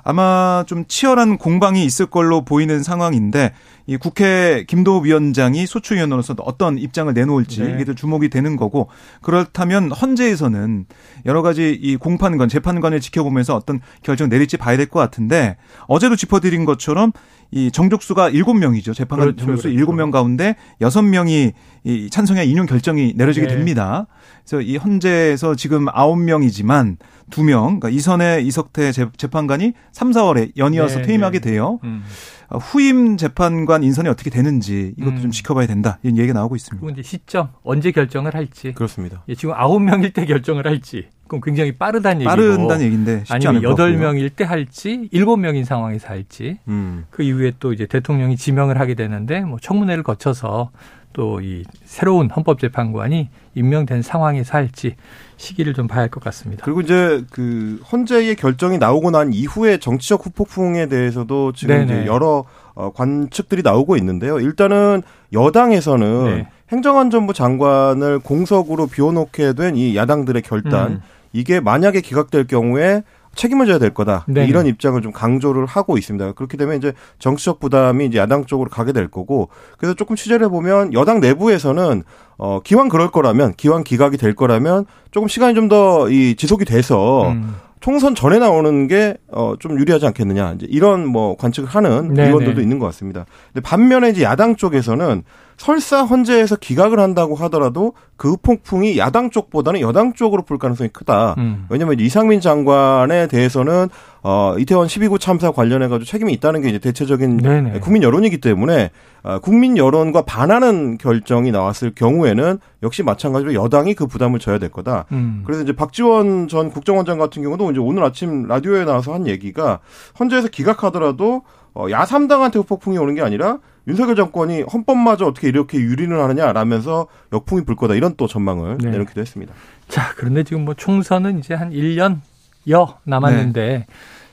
아마 0.03 0.65
좀 0.67 0.85
치열한 0.87 1.37
공방이 1.37 1.85
있을 1.85 2.07
걸로 2.07 2.45
보이는 2.45 2.83
상황인데 2.83 3.53
이 3.89 3.97
국회 3.97 4.65
김도 4.69 4.99
위원장이 5.01 5.67
소추위원으로서 5.67 6.35
어떤 6.41 6.77
입장을 6.77 7.13
내놓을지 7.15 7.63
네. 7.63 7.73
이게 7.75 7.85
또 7.85 7.95
주목이 7.95 8.29
되는 8.29 8.57
거고 8.57 8.91
그렇다면 9.23 9.91
헌재에서는 9.91 10.85
여러 11.25 11.41
가지 11.41 11.71
이 11.73 11.97
공판관 11.97 12.51
재판관을 12.51 13.01
지켜보면서 13.01 13.57
어떤 13.57 13.81
결정 14.03 14.29
내릴지 14.29 14.59
봐야 14.59 14.77
될 14.77 14.89
것 14.89 15.01
같은데 15.01 15.57
어제도 15.87 16.17
짚어드린 16.17 16.65
것처럼 16.67 17.13
이 17.51 17.71
정족수가 17.71 18.33
7명이죠. 18.33 18.95
재판관 18.95 19.29
그렇죠, 19.29 19.47
정족수 19.47 19.69
그렇죠. 19.71 19.93
7명 19.93 20.11
가운데 20.11 20.57
6명이 20.83 21.53
이 21.85 22.11
찬성의 22.11 22.49
인용 22.51 22.67
결정이 22.67 23.15
내려지게 23.17 23.47
네. 23.47 23.55
됩니다. 23.55 24.07
그래서 24.47 24.61
이 24.61 24.77
헌재에서 24.77 25.55
지금 25.55 25.87
9명이지만 25.87 26.97
2명, 27.31 27.81
그러니까 27.81 27.89
이선의 27.89 28.47
이석태 28.47 28.93
재판관이 28.93 29.73
3, 29.93 30.11
4월에 30.11 30.53
연이어서 30.59 30.99
네, 31.01 31.07
퇴임하게 31.07 31.41
네. 31.41 31.51
돼요. 31.51 31.79
음. 31.85 32.05
후임 32.51 33.17
재판관 33.19 33.83
인선이 33.83 34.09
어떻게 34.09 34.31
되는지 34.31 34.95
이것도 34.97 35.17
음. 35.17 35.21
좀 35.21 35.31
지켜봐야 35.31 35.67
된다. 35.67 35.99
이런 36.03 36.17
얘기가 36.17 36.33
나오고 36.33 36.57
있습니다. 36.57 36.81
그리고 36.85 36.99
이제 36.99 37.07
시점 37.07 37.51
언제 37.63 37.91
결정을 37.91 38.35
할지. 38.35 38.73
그렇습니다. 38.73 39.23
예, 39.29 39.35
지금 39.35 39.55
9명일 39.55 40.15
때 40.15 40.25
결정을 40.25 40.67
할지. 40.67 41.09
그럼 41.27 41.43
굉장히 41.43 41.73
빠르다는 41.73 42.23
얘기고. 42.23 42.31
빠르다는 42.31 42.81
얘기인데 42.87 43.25
아니면 43.29 43.61
8명일 43.63 44.31
때 44.35 44.45
할지 44.45 45.11
7명인 45.13 45.65
상황에서 45.65 46.09
할지. 46.09 46.59
음. 46.69 47.05
그 47.11 47.23
이후에 47.23 47.53
또 47.61 47.75
이제 47.75 47.85
대통령이 47.87 48.37
지명을 48.37 48.81
하게 48.81 48.95
되는데 48.95 49.41
뭐 49.41 49.59
청문회를 49.61 50.03
거쳐서 50.03 50.71
또 51.13 51.41
이 51.43 51.65
새로운 51.85 52.31
헌법재판관이 52.31 53.29
임명된 53.55 54.03
상황에서 54.03 54.57
할지 54.57 54.95
시기를 55.39 55.73
좀 55.73 55.87
봐야 55.87 56.03
할 56.03 56.11
것 56.11 56.23
같습니다. 56.25 56.65
그리고 56.65 56.83
이제 56.83 57.25
그 57.31 57.81
헌재의 57.91 58.37
결정이 58.37 58.77
나오고 58.79 59.11
난 59.11 59.33
이후에 59.33 59.79
정치적 59.79 60.27
후폭풍에 60.27 60.87
대해서도 60.87 61.53
지금 61.53 61.87
네네. 61.87 62.01
이제 62.03 62.07
여러 62.07 62.45
어, 62.75 62.93
관측들이 62.93 63.63
나오고 63.63 63.97
있는데요. 63.97 64.39
일단은 64.41 65.03
여당에서는 65.33 66.25
네. 66.25 66.49
행정안전부 66.71 67.33
장관을 67.33 68.19
공석으로 68.21 68.87
비워놓게 68.89 69.55
된 69.55 69.77
이 69.77 69.97
야당들의 69.97 70.43
결단 70.43 70.93
음. 70.93 71.01
이게 71.33 71.61
만약에 71.61 72.01
기각될 72.01 72.47
경우에 72.47 73.03
책임을 73.39 73.67
져야 73.67 73.79
될 73.79 73.95
거다. 73.95 74.25
네 74.29 74.45
이런 74.47 74.67
입장을 74.67 75.01
좀 75.01 75.13
강조를 75.13 75.65
하고 75.65 75.97
있습니다. 75.97 76.33
그렇게 76.33 76.57
되면 76.57 76.77
이제 76.77 76.93
정치적 77.19 77.61
부담이 77.61 78.05
이제 78.07 78.19
야당 78.19 78.45
쪽으로 78.45 78.69
가게 78.69 78.93
될 78.93 79.09
거고 79.09 79.49
그래서 79.79 79.95
조금 79.95 80.17
취재를 80.17 80.45
해보면 80.47 80.93
여당 80.93 81.21
내부에서는 81.21 82.03
어 82.37 82.61
기왕 82.63 82.89
그럴 82.89 83.11
거라면 83.11 83.55
기왕 83.55 83.85
기각이 83.85 84.17
될 84.19 84.35
거라면 84.35 84.85
조금 85.13 85.29
시간이 85.29 85.55
좀 85.55 85.69
더 85.69 86.09
이 86.11 86.35
지속이 86.37 86.65
돼서 86.65 87.29
음. 87.31 87.55
총선 87.81 88.15
전에 88.17 88.39
나오는 88.41 88.89
게 88.89 89.17
어 89.33 89.55
좀 89.61 89.79
유리하지 89.79 90.05
않겠느냐 90.07 90.55
이제 90.57 90.67
이런 90.69 91.07
뭐 91.07 91.37
관측을 91.37 91.69
하는 91.69 92.13
네네. 92.15 92.29
의원들도 92.29 92.61
있는 92.61 92.79
것 92.81 92.87
같습니다. 92.87 93.25
근데 93.53 93.63
반면에 93.65 94.11
이제 94.11 94.23
야당 94.25 94.57
쪽에서는 94.57 95.23
설사 95.59 96.03
헌재에서 96.05 96.57
기각을 96.57 97.01
한다고 97.01 97.35
하더라도 97.35 97.93
그 98.17 98.37
폭풍이 98.37 98.97
야당 98.97 99.31
쪽보다는 99.31 99.81
여당 99.81 100.13
쪽으로 100.13 100.43
불 100.43 100.57
가능성이 100.57 100.89
크다. 100.91 101.35
음. 101.39 101.67
왜냐하면 101.69 101.99
이상민 101.99 102.41
장관에 102.41 103.27
대해서는 103.27 103.89
어 104.23 104.55
이태원 104.57 104.87
12구 104.87 105.19
참사 105.21 105.51
관련해 105.51 105.89
가지고 105.89 106.05
책임이 106.05 106.33
있다는 106.35 106.63
게 106.63 106.69
이제 106.69 106.79
대체적인 106.79 107.39
네네. 107.39 107.81
국민 107.81 108.05
여론이기 108.05 108.41
때문에 108.41 108.91
어, 109.25 109.41
국민 109.41 109.77
여론과 109.77 110.23
반하는 110.23 110.97
결정이 110.97 111.51
나왔을 111.51 111.93
경우에는 111.93 112.61
역시 112.85 113.03
마찬가지로 113.03 113.55
여당이 113.55 113.95
그 113.95 114.07
부담을 114.07 114.39
져야 114.39 114.59
될 114.59 114.71
거다. 114.71 115.07
음. 115.11 115.43
그래서 115.45 115.63
이제 115.63 115.73
박지원 115.73 116.47
전 116.47 116.71
국정원장 116.71 117.19
같은 117.19 117.43
경우도 117.43 117.73
이제 117.73 117.81
오늘 117.81 118.05
아침 118.05 118.47
라디오에 118.47 118.85
나와서 118.85 119.13
한 119.13 119.27
얘기가 119.27 119.81
헌재에서 120.21 120.49
기각하더라도 120.49 121.43
어, 121.75 121.87
야삼당한테 121.91 122.63
폭풍이 122.63 122.97
오는 122.97 123.15
게 123.15 123.23
아니라 123.23 123.59
윤석열 123.89 124.17
정권이 124.17 124.63
헌법마저 124.63 125.27
어떻게 125.27 125.49
이렇게 125.49 125.79
유린을 125.79 126.21
하느냐라면서 126.21 127.09
역풍이 127.33 127.65
불 127.65 127.75
거다 127.75 127.95
이런 127.95 128.15
또 128.17 128.27
전망을 128.27 128.79
네. 128.79 128.91
내놓기도 128.91 129.21
했습니다. 129.21 129.55
자, 129.89 130.13
그런데 130.17 130.45
지금 130.45 130.67
뭐 130.67 130.75
총선은 130.75 131.39
이제 131.39 131.55
한 131.55 131.71
1년여 131.71 132.97
남았는데 133.05 133.67
네. 133.67 133.87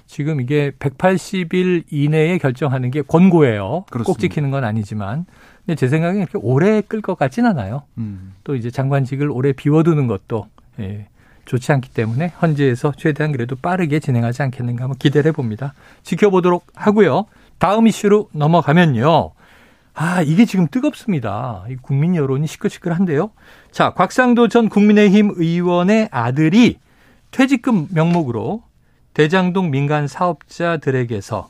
지금 0.07 0.41
이게 0.41 0.71
180일 0.77 1.85
이내에 1.89 2.37
결정하는 2.37 2.91
게 2.91 3.01
권고예요. 3.01 3.85
그렇습니다. 3.89 4.03
꼭 4.05 4.19
지키는 4.19 4.51
건 4.51 4.63
아니지만. 4.63 5.25
근데 5.65 5.75
제 5.75 5.87
생각엔 5.87 6.17
이렇게 6.17 6.37
오래 6.41 6.81
끌 6.81 7.01
것 7.01 7.17
같진 7.17 7.45
않아요. 7.45 7.83
음. 7.97 8.33
또 8.43 8.55
이제 8.55 8.69
장관직을 8.69 9.31
오래 9.31 9.51
비워두는 9.51 10.05
것도 10.07 10.47
예, 10.79 11.07
좋지 11.45 11.71
않기 11.71 11.89
때문에 11.91 12.33
헌재에서 12.41 12.93
최대한 12.97 13.31
그래도 13.31 13.55
빠르게 13.55 13.99
진행하지 13.99 14.43
않겠는가 14.43 14.83
한번 14.83 14.97
기대를 14.97 15.29
해봅니다. 15.29 15.73
지켜보도록 16.03 16.67
하고요. 16.75 17.25
다음 17.57 17.87
이슈로 17.87 18.29
넘어가면요. 18.33 19.31
아, 19.95 20.21
이게 20.21 20.45
지금 20.45 20.67
뜨겁습니다. 20.69 21.63
국민 21.81 22.15
여론이 22.15 22.47
시끌시끌한데요. 22.47 23.31
자, 23.71 23.93
곽상도 23.93 24.49
전 24.49 24.67
국민의힘 24.67 25.31
의원의 25.35 26.09
아들이 26.11 26.79
퇴직금 27.31 27.87
명목으로 27.91 28.63
대장동 29.13 29.71
민간 29.71 30.07
사업자들에게서 30.07 31.47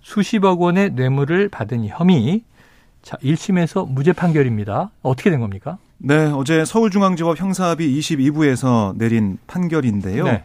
수십억 0.00 0.62
원의 0.62 0.90
뇌물을 0.92 1.50
받은 1.50 1.86
혐의. 1.86 2.42
자, 3.02 3.18
1심에서 3.18 3.86
무죄 3.86 4.14
판결입니다. 4.14 4.90
어떻게 5.02 5.28
된 5.30 5.40
겁니까? 5.40 5.76
네, 5.98 6.26
어제 6.34 6.64
서울중앙지법 6.64 7.38
형사합의 7.38 7.86
22부에서 7.98 8.96
내린 8.96 9.36
판결인데요. 9.46 10.24
네. 10.24 10.44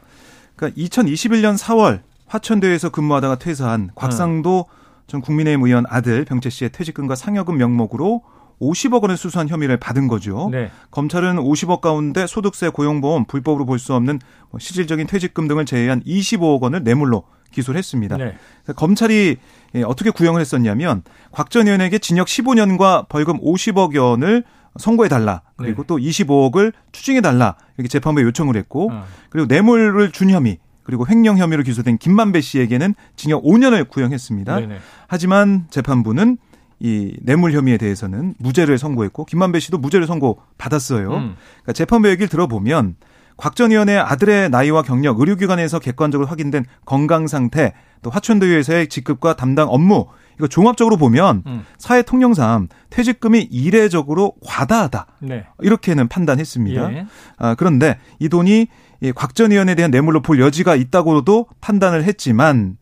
그러니까 0.57 0.81
2021년 0.81 1.57
4월 1.57 2.01
화천대유에서 2.27 2.89
근무하다가 2.89 3.35
퇴사한 3.39 3.91
곽상도 3.95 4.65
음. 4.69 4.78
전 5.09 5.21
국민의힘 5.21 5.65
의원 5.65 5.85
아들 5.89 6.23
병채 6.23 6.49
씨의 6.49 6.69
퇴직금과 6.69 7.15
상여금 7.15 7.57
명목으로 7.57 8.21
50억 8.61 9.01
원을 9.01 9.17
수수한 9.17 9.47
혐의를 9.47 9.77
받은 9.77 10.07
거죠. 10.07 10.49
네. 10.51 10.69
검찰은 10.91 11.37
50억 11.37 11.81
가운데 11.81 12.27
소득세, 12.27 12.69
고용보험, 12.69 13.25
불법으로 13.25 13.65
볼 13.65 13.79
수 13.79 13.93
없는 13.95 14.19
뭐 14.51 14.59
실질적인 14.59 15.07
퇴직금 15.07 15.47
등을 15.47 15.65
제외한 15.65 16.03
25억 16.03 16.61
원을 16.61 16.83
뇌물로 16.83 17.23
기소를 17.51 17.77
했습니다. 17.79 18.17
네. 18.17 18.35
검찰이 18.75 19.37
예, 19.75 19.83
어떻게 19.83 20.11
구형을 20.11 20.41
했었냐면 20.41 21.03
곽 21.31 21.49
전 21.49 21.65
의원에게 21.67 21.97
징역 21.99 22.27
15년과 22.27 23.07
벌금 23.09 23.39
50억 23.39 23.97
원을 23.99 24.43
선고해 24.77 25.09
달라. 25.09 25.41
그리고 25.55 25.83
네. 25.83 25.87
또 25.87 25.97
25억을 25.97 26.73
추징해 26.91 27.21
달라. 27.21 27.55
이렇게 27.77 27.87
재판부에 27.87 28.23
요청을 28.25 28.55
했고 28.57 28.91
어. 28.91 29.05
그리고 29.29 29.47
뇌물을 29.47 30.11
준 30.11 30.29
혐의 30.29 30.59
그리고 30.89 31.05
횡령 31.07 31.37
혐의로 31.37 31.61
기소된 31.61 31.99
김만배 31.99 32.41
씨에게는 32.41 32.95
징역 33.15 33.43
5년을 33.43 33.87
구형했습니다. 33.87 34.59
네네. 34.59 34.79
하지만 35.07 35.67
재판부는 35.69 36.39
이 36.79 37.15
뇌물 37.21 37.53
혐의에 37.53 37.77
대해서는 37.77 38.33
무죄를 38.39 38.79
선고했고 38.79 39.25
김만배 39.25 39.59
씨도 39.59 39.77
무죄를 39.77 40.07
선고받았어요. 40.07 41.09
음. 41.09 41.35
그러니까 41.61 41.73
재판부 41.73 42.09
얘기를 42.09 42.27
들어보면 42.27 42.95
곽 43.39 43.55
전 43.55 43.71
의원의 43.71 43.97
아들의 43.97 44.49
나이와 44.49 44.81
경력, 44.81 45.19
의료기관에서 45.19 45.79
객관적으로 45.79 46.27
확인된 46.27 46.65
건강 46.85 47.25
상태, 47.27 47.73
또 48.01 48.09
화천대유에서의 48.09 48.87
직급과 48.89 49.35
담당 49.35 49.69
업무 49.69 50.07
이거 50.37 50.47
종합적으로 50.47 50.97
보면 50.97 51.43
음. 51.47 51.65
사회 51.77 52.01
통령상 52.01 52.67
퇴직금이 52.89 53.41
이례적으로 53.41 54.33
과다하다. 54.45 55.07
네. 55.19 55.45
이렇게는 55.61 56.07
판단했습니다. 56.07 56.93
예. 56.93 57.05
아, 57.37 57.55
그런데 57.55 57.97
이 58.19 58.29
돈이 58.29 58.67
곽 59.15 59.33
전 59.35 59.51
의원에 59.51 59.75
대한 59.75 59.91
뇌물로 59.91 60.21
볼 60.21 60.39
여지가 60.39 60.75
있다고도 60.75 61.47
판단을 61.61 62.03
했지만 62.03 62.77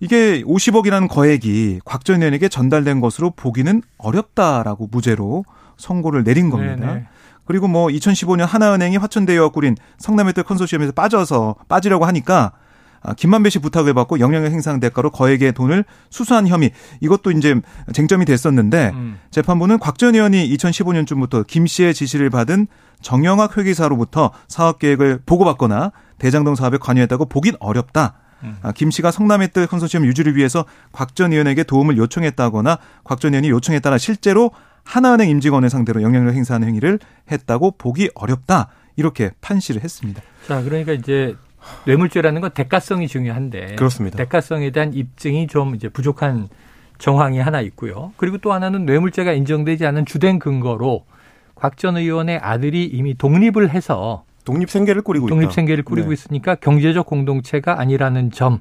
이게 0.00 0.42
50억이라는 0.42 1.08
거액이 1.08 1.80
곽 1.84 2.04
전 2.04 2.20
의원에게 2.22 2.48
전달된 2.48 3.00
것으로 3.00 3.30
보기는 3.30 3.82
어렵다라고 3.98 4.88
무죄로 4.90 5.44
선고를 5.76 6.24
내린 6.24 6.50
겁니다. 6.50 6.86
네네. 6.86 7.06
네. 7.42 7.46
그리고 7.46 7.68
뭐 7.68 7.88
2015년 7.88 8.46
하나은행이 8.46 8.96
화천대유와 8.96 9.50
꾸린 9.50 9.76
성남의뜰 9.98 10.44
컨소시엄에서 10.44 10.92
빠져서 10.92 11.56
빠지려고 11.68 12.04
하니까 12.06 12.52
아, 13.04 13.14
김만배 13.14 13.50
씨 13.50 13.58
부탁을 13.58 13.94
받고 13.94 14.20
영향력 14.20 14.52
행상 14.52 14.78
대가로 14.78 15.10
거액의 15.10 15.52
돈을 15.54 15.84
수수한 16.08 16.46
혐의 16.46 16.70
이것도 17.00 17.32
이제 17.32 17.60
쟁점이 17.92 18.24
됐었는데 18.24 18.92
음. 18.94 19.18
재판부는 19.32 19.80
곽전 19.80 20.14
의원이 20.14 20.48
2015년쯤부터 20.54 21.44
김 21.46 21.66
씨의 21.66 21.94
지시를 21.94 22.30
받은 22.30 22.68
정영학 23.00 23.58
회계사로부터 23.58 24.30
사업 24.46 24.78
계획을 24.78 25.22
보고받거나 25.26 25.90
대장동 26.18 26.54
사업에 26.54 26.78
관여했다고 26.78 27.26
보긴 27.26 27.56
어렵다. 27.58 28.14
음. 28.44 28.56
아, 28.62 28.70
김 28.70 28.92
씨가 28.92 29.10
성남의 29.10 29.48
뜰 29.52 29.66
컨소시엄 29.66 30.06
유지를 30.06 30.36
위해서 30.36 30.64
곽 30.92 31.16
전 31.16 31.32
의원에게 31.32 31.64
도움을 31.64 31.96
요청했다거나 31.96 32.78
곽 33.02 33.20
전 33.20 33.34
의원이 33.34 33.50
요청에 33.50 33.80
따라 33.80 33.98
실제로 33.98 34.52
하나은행 34.84 35.28
임직원을 35.30 35.70
상대로 35.70 36.02
영향력 36.02 36.34
행사하는 36.34 36.68
행위를 36.68 36.98
했다고 37.30 37.72
보기 37.78 38.10
어렵다. 38.14 38.68
이렇게 38.96 39.30
판시를 39.40 39.82
했습니다. 39.82 40.22
자, 40.46 40.62
그러니까 40.62 40.92
이제 40.92 41.34
뇌물죄라는 41.86 42.40
건 42.40 42.50
대가성이 42.52 43.08
중요한데 43.08 43.76
그렇습니다. 43.76 44.18
대가성에 44.18 44.70
대한 44.70 44.92
입증이 44.92 45.46
좀 45.46 45.74
이제 45.74 45.88
부족한 45.88 46.48
정황이 46.98 47.38
하나 47.38 47.60
있고요. 47.62 48.12
그리고 48.16 48.38
또 48.38 48.52
하나는 48.52 48.84
뇌물죄가 48.84 49.32
인정되지 49.32 49.86
않은 49.86 50.04
주된 50.04 50.38
근거로 50.38 51.04
곽 51.54 51.76
전 51.76 51.96
의원의 51.96 52.38
아들이 52.38 52.84
이미 52.84 53.16
독립을 53.16 53.70
해서 53.70 54.24
독립 54.44 54.68
생계를 54.70 55.02
꾸리고 55.02 55.28
독립 55.28 55.44
있다. 55.46 55.52
생계를 55.54 55.84
꾸리고 55.84 56.08
네. 56.08 56.14
있으니까 56.14 56.54
경제적 56.56 57.06
공동체가 57.06 57.80
아니라는 57.80 58.30
점. 58.32 58.60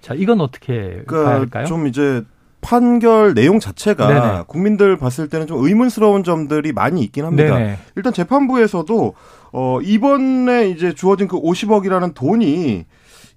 자, 0.00 0.14
이건 0.14 0.40
어떻게 0.40 1.02
그러니까 1.06 1.24
봐야 1.24 1.38
할까요? 1.38 1.66
좀 1.66 1.86
이제 1.86 2.22
판결 2.62 3.34
내용 3.34 3.60
자체가 3.60 4.06
네네. 4.06 4.42
국민들 4.46 4.96
봤을 4.96 5.28
때는 5.28 5.46
좀 5.46 5.62
의문스러운 5.66 6.24
점들이 6.24 6.72
많이 6.72 7.02
있긴 7.02 7.26
합니다. 7.26 7.58
네네. 7.58 7.78
일단 7.96 8.12
재판부에서도 8.14 9.14
어 9.52 9.78
이번에 9.82 10.68
이제 10.70 10.94
주어진 10.94 11.28
그 11.28 11.38
50억이라는 11.38 12.14
돈이 12.14 12.86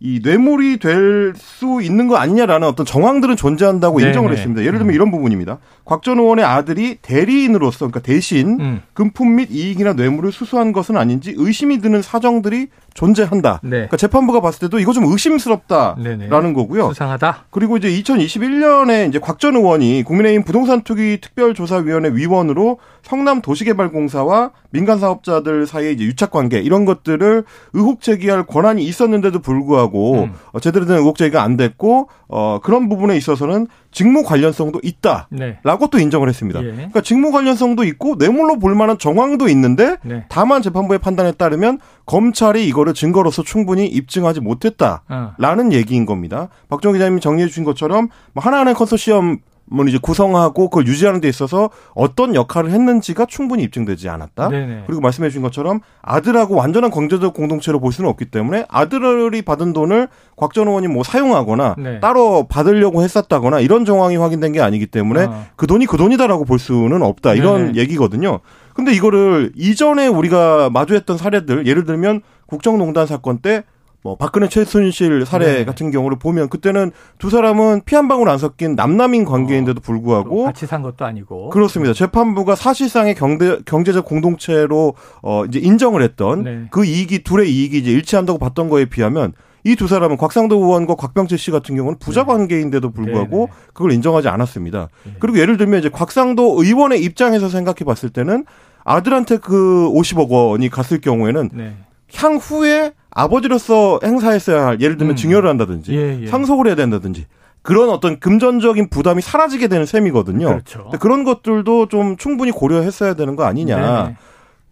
이 0.01 0.19
뇌물이 0.23 0.77
될 0.79 1.33
수 1.37 1.81
있는 1.81 2.07
거 2.07 2.17
아니냐라는 2.17 2.67
어떤 2.67 2.85
정황들은 2.85 3.35
존재한다고 3.37 3.97
네네. 3.97 4.09
인정을 4.09 4.31
했습니다. 4.33 4.61
예를 4.61 4.77
들면 4.77 4.93
음. 4.93 4.95
이런 4.95 5.09
부분입니다. 5.11 5.57
곽 5.85 6.03
전 6.03 6.19
의원의 6.19 6.45
아들이 6.45 6.97
대리인으로서 7.01 7.87
그러니까 7.87 8.01
대신 8.01 8.59
음. 8.59 8.81
금품 8.93 9.35
및 9.35 9.49
이익이나 9.51 9.93
뇌물을 9.93 10.31
수수한 10.31 10.71
것은 10.73 10.97
아닌지 10.97 11.33
의심이 11.35 11.79
드는 11.79 12.01
사정들이 12.01 12.67
존재한다. 12.95 13.59
네. 13.61 13.69
그러니까 13.69 13.97
재판부가 13.97 14.39
봤을 14.39 14.61
때도 14.61 14.79
이거 14.79 14.93
좀 14.93 15.03
의심스럽다라는 15.05 16.17
네네. 16.17 16.53
거고요. 16.53 16.87
수상하다. 16.89 17.45
그리고 17.51 17.75
이제 17.77 17.89
2021년에 17.89 19.09
이제 19.09 19.19
곽전 19.19 19.55
의원이 19.57 20.03
국민의힘 20.03 20.43
부동산 20.43 20.81
투기 20.81 21.19
특별조사위원회 21.21 22.11
위원으로 22.13 22.79
성남 23.03 23.41
도시개발공사와 23.41 24.51
민간 24.71 24.97
사업자들 24.99 25.67
사이에 25.67 25.91
이제 25.91 26.05
유착 26.05 26.31
관계 26.31 26.59
이런 26.59 26.85
것들을 26.85 27.43
의혹 27.73 28.01
제기할 28.01 28.45
권한이 28.45 28.83
있었는데도 28.83 29.39
불구하고 29.39 30.23
음. 30.23 30.33
어, 30.53 30.59
제대로 30.59 30.85
된 30.85 30.97
의혹 30.97 31.17
제기가 31.17 31.43
안 31.43 31.57
됐고 31.57 32.09
어 32.27 32.59
그런 32.63 32.89
부분에 32.89 33.15
있어서는 33.17 33.67
직무 33.91 34.23
관련성도 34.23 34.81
있다라고 34.83 35.29
네. 35.31 35.87
또 35.91 35.99
인정을 35.99 36.27
했습니다. 36.27 36.61
예. 36.63 36.71
그러니까 36.71 37.01
직무 37.01 37.31
관련성도 37.31 37.83
있고 37.85 38.15
뇌물로 38.17 38.59
볼 38.59 38.75
만한 38.75 38.97
정황도 38.97 39.47
있는데 39.49 39.97
네. 40.03 40.25
다만 40.27 40.61
재판부의 40.61 40.99
판단에 40.99 41.31
따르면 41.31 41.79
검찰이 42.05 42.67
이거를 42.67 42.93
증거로서 42.93 43.43
충분히 43.43 43.87
입증하지 43.87 44.39
못했다라는 44.41 45.67
어. 45.67 45.71
얘기인 45.71 46.05
겁니다. 46.05 46.49
박정 46.69 46.93
기자님이 46.93 47.21
정리해 47.21 47.47
주신 47.47 47.63
것처럼 47.63 48.09
뭐 48.33 48.43
하나하나 48.43 48.73
컨소시엄 48.73 49.39
뭐 49.67 49.85
이제 49.85 49.97
구성하고 49.99 50.69
그걸 50.69 50.85
유지하는 50.85 51.21
데 51.21 51.27
있어서 51.27 51.69
어떤 51.95 52.35
역할을 52.35 52.69
했는지가 52.69 53.25
충분히 53.25 53.63
입증되지 53.63 54.09
않았다. 54.09 54.49
네네. 54.49 54.83
그리고 54.85 55.01
말씀해 55.01 55.29
주신 55.29 55.41
것처럼 55.41 55.79
아들하고 56.01 56.55
완전한 56.55 56.91
경제적 56.91 57.33
공동체로 57.33 57.79
볼 57.79 57.91
수는 57.91 58.09
없기 58.09 58.25
때문에 58.25 58.65
아들이 58.69 59.41
받은 59.41 59.73
돈을 59.73 60.07
곽전 60.35 60.67
의원이 60.67 60.87
뭐 60.87 61.03
사용하거나 61.03 61.75
네. 61.79 61.99
따로 61.99 62.45
받으려고 62.47 63.01
했었다거나 63.01 63.59
이런 63.59 63.85
정황이 63.85 64.17
확인된 64.17 64.51
게 64.51 64.61
아니기 64.61 64.85
때문에 64.85 65.21
아. 65.21 65.45
그 65.55 65.65
돈이 65.65 65.87
그 65.87 65.97
돈이다라고 65.97 66.45
볼 66.45 66.59
수는 66.59 67.01
없다. 67.01 67.33
이런 67.33 67.67
네네. 67.67 67.79
얘기거든요. 67.79 68.41
근데 68.75 68.93
이거를 68.93 69.51
이전에 69.55 70.07
우리가 70.07 70.69
마주했던 70.69 71.17
사례들 71.17 71.65
예를 71.65 71.85
들면 71.85 72.21
국정농단 72.45 73.07
사건 73.07 73.39
때 73.39 73.63
뭐 74.05 74.15
박근혜 74.17 74.47
최순실 74.47 75.25
사례 75.25 75.51
네. 75.51 75.65
같은 75.65 75.89
경우를 75.89 76.19
보면 76.19 76.47
그때는 76.49 76.91
두 77.17 77.31
사람은 77.31 77.81
피 77.85 77.95
한 77.95 78.07
방울 78.07 78.29
안 78.29 78.37
섞인 78.37 78.75
남남인 78.75 79.25
관계인데도 79.25 79.79
어, 79.79 79.81
불구하고 79.81 80.43
같이 80.43 80.67
산 80.67 80.83
것도 80.83 81.05
아니고 81.05 81.49
그렇습니다. 81.49 81.91
재판부가 81.93 82.53
사실상의 82.53 83.15
경제 83.15 83.57
경제적 83.65 84.05
공동체로 84.05 84.93
어 85.23 85.45
이제 85.45 85.57
인정을 85.57 86.03
했던 86.03 86.43
네. 86.43 86.67
그 86.69 86.85
이익이 86.85 87.23
둘의 87.23 87.51
이익이 87.51 87.79
이제 87.79 87.89
일치한다고 87.91 88.37
봤던 88.37 88.69
거에 88.69 88.85
비하면 88.85 89.33
이 89.63 89.75
두 89.75 89.87
사람은 89.87 90.17
곽상도 90.17 90.57
의원과 90.57 90.93
곽병철 90.93 91.39
씨 91.39 91.49
같은 91.49 91.75
경우는 91.75 91.97
부자 91.97 92.21
네. 92.21 92.27
관계인데도 92.27 92.91
불구하고 92.91 93.37
네, 93.37 93.45
네. 93.47 93.51
그걸 93.73 93.91
인정하지 93.93 94.27
않았습니다. 94.27 94.89
네. 95.05 95.13
그리고 95.19 95.39
예를 95.39 95.57
들면 95.57 95.79
이제 95.79 95.89
곽상도 95.89 96.61
의원의 96.61 97.01
입장에서 97.01 97.49
생각해 97.49 97.77
봤을 97.85 98.09
때는 98.11 98.45
아들한테 98.85 99.37
그 99.37 99.89
50억 99.91 100.29
원이 100.29 100.69
갔을 100.69 101.01
경우에는 101.01 101.49
네. 101.53 101.75
향후에 102.13 102.93
아버지로서 103.09 103.99
행사했어야 104.03 104.65
할 104.65 104.79
예를 104.79 104.97
들면 104.97 105.13
음. 105.13 105.15
증여를 105.17 105.49
한다든지 105.49 105.93
예, 105.93 106.21
예. 106.21 106.27
상속을 106.27 106.67
해야 106.67 106.75
된다든지 106.75 107.25
그런 107.61 107.89
어떤 107.89 108.19
금전적인 108.19 108.89
부담이 108.89 109.21
사라지게 109.21 109.67
되는 109.67 109.85
셈이거든요. 109.87 110.45
그렇죠. 110.45 110.91
그런 110.99 111.23
것들도 111.23 111.87
좀 111.87 112.15
충분히 112.15 112.51
고려했어야 112.51 113.15
되는 113.15 113.35
거 113.35 113.43
아니냐. 113.43 114.07
네 114.07 114.15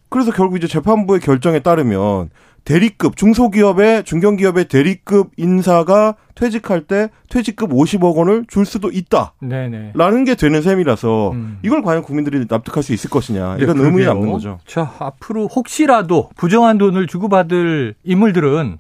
그래서 0.10 0.32
결국 0.32 0.58
이제 0.58 0.68
재판부의 0.68 1.20
결정에 1.22 1.60
따르면 1.60 2.30
대리급 2.66 3.18
중소기업의 3.18 4.06
중견기업의 4.06 4.66
대리급 4.66 5.32
인사가 5.38 6.16
퇴직할 6.36 6.82
때 6.82 7.10
퇴직급 7.30 7.72
50억 7.72 8.16
원을 8.16 8.46
줄 8.48 8.66
수도 8.66 8.90
있다. 8.90 9.34
네네. 9.42 9.92
라는 9.96 10.24
게 10.24 10.36
되는 10.36 10.62
셈이라서 10.62 11.32
음. 11.32 11.60
이걸 11.62 11.82
과연 11.82 12.04
국민들이 12.04 12.46
납득할 12.50 12.82
수 12.84 12.94
있을 12.94 13.10
것이냐 13.10 13.58
이런 13.58 13.78
네, 13.78 13.84
의문이 13.84 14.06
남는 14.06 14.32
거죠. 14.32 14.60
자 14.66 14.94
앞으로 15.00 15.48
혹시라도 15.48 16.30
부정한 16.36 16.78
돈을 16.78 17.08
주고받을 17.08 17.96
인물들은 18.04 18.78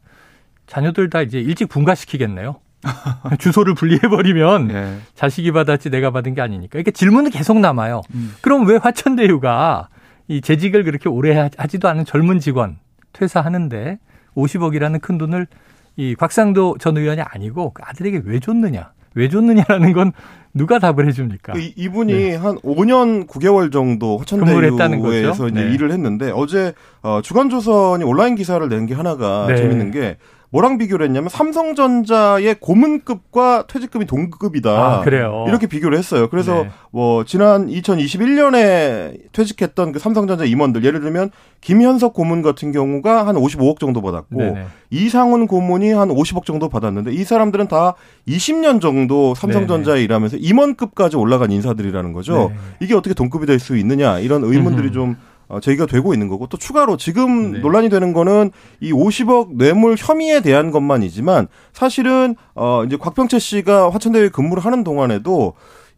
자녀들 0.67 1.09
다 1.09 1.21
이제 1.21 1.39
일찍 1.39 1.67
분가시키겠네요. 1.67 2.55
주소를 3.39 3.75
분리해버리면 3.75 4.67
네. 4.67 4.97
자식이 5.15 5.51
받았지 5.51 5.89
내가 5.89 6.11
받은 6.11 6.35
게 6.35 6.41
아니니까. 6.41 6.77
이렇게 6.77 6.91
질문은 6.91 7.31
계속 7.31 7.59
남아요. 7.59 8.01
음. 8.13 8.33
그럼 8.41 8.65
왜 8.67 8.77
화천대유가 8.77 9.89
이 10.27 10.41
재직을 10.41 10.83
그렇게 10.83 11.09
오래 11.09 11.49
하지도 11.57 11.89
않은 11.89 12.05
젊은 12.05 12.39
직원 12.39 12.77
퇴사하는데 13.13 13.99
50억이라는 14.35 15.01
큰 15.01 15.17
돈을 15.17 15.47
이 15.95 16.15
곽상도 16.15 16.77
전 16.79 16.97
의원이 16.97 17.21
아니고 17.21 17.71
그 17.73 17.83
아들에게 17.85 18.21
왜 18.25 18.39
줬느냐? 18.39 18.91
왜 19.15 19.29
줬느냐라는 19.29 19.93
건 19.93 20.11
누가 20.55 20.79
답을 20.79 21.07
해줍니까? 21.07 21.53
그 21.53 21.59
이분이 21.75 22.13
네. 22.13 22.35
한 22.35 22.55
5년 22.57 23.27
9개월 23.27 23.71
정도 23.71 24.17
화천대유에서 24.17 25.49
이제 25.49 25.63
네. 25.63 25.71
일을 25.73 25.91
했는데 25.91 26.31
어제 26.31 26.73
어, 27.03 27.21
주간조선이 27.23 28.03
온라인 28.03 28.35
기사를 28.35 28.67
낸 28.69 28.85
게 28.87 28.93
하나가 28.95 29.45
네. 29.47 29.55
재밌는 29.55 29.91
게 29.91 30.17
뭐랑 30.53 30.77
비교를 30.77 31.07
했냐면 31.07 31.29
삼성전자의 31.29 32.57
고문급과 32.59 33.65
퇴직금이 33.67 34.05
동급이다. 34.05 34.69
아, 34.69 35.01
그래요. 35.01 35.45
이렇게 35.47 35.65
비교를 35.65 35.97
했어요. 35.97 36.29
그래서 36.29 36.63
네. 36.63 36.69
뭐 36.91 37.23
지난 37.25 37.67
2021년에 37.67 39.31
퇴직했던 39.31 39.93
그 39.93 39.99
삼성전자 39.99 40.45
임원들 40.45 40.83
예를 40.85 41.01
들면 41.01 41.31
김현석 41.61 42.13
고문 42.13 42.43
같은 42.43 42.71
경우가 42.71 43.25
한 43.25 43.35
55억 43.35 43.79
정도 43.79 44.03
받았고 44.03 44.37
네네. 44.37 44.65
이상훈 44.91 45.47
고문이 45.47 45.91
한 45.91 46.09
50억 46.09 46.45
정도 46.45 46.69
받았는데 46.69 47.11
이 47.13 47.23
사람들은 47.23 47.67
다 47.67 47.95
20년 48.27 48.79
정도 48.79 49.33
삼성전자에 49.33 49.95
네네. 49.95 50.03
일하면서 50.03 50.37
임원급까지 50.37 51.17
올라간 51.17 51.51
인사들이라는 51.51 52.13
거죠. 52.13 52.51
네 52.53 52.55
이게 52.79 52.93
어떻게 52.93 53.15
동급이 53.15 53.47
될 53.47 53.59
수 53.63 53.77
있느냐 53.77 54.19
이런 54.19 54.43
의문들이 54.43 54.91
좀 54.91 55.11
어, 55.11 55.15
제기가 55.59 55.85
되고 55.85 56.13
있는 56.13 56.27
거고 56.27 56.47
또 56.47 56.57
추가로 56.57 56.97
지금 56.97 57.53
네. 57.53 57.59
논란이 57.59 57.89
되는 57.89 58.13
거는 58.13 58.51
이 58.79 58.91
50억 58.91 59.55
뇌물 59.55 59.95
혐의에 59.97 60.41
대한 60.41 60.71
것만이지만 60.71 61.47
사실은 61.73 62.35
어 62.55 62.83
이제 62.85 62.97
곽병채 62.97 63.39
씨가 63.39 63.91
화천대유에 63.91 64.29
근무를 64.29 64.63
하는 64.63 64.83
동안에도 64.83 65.53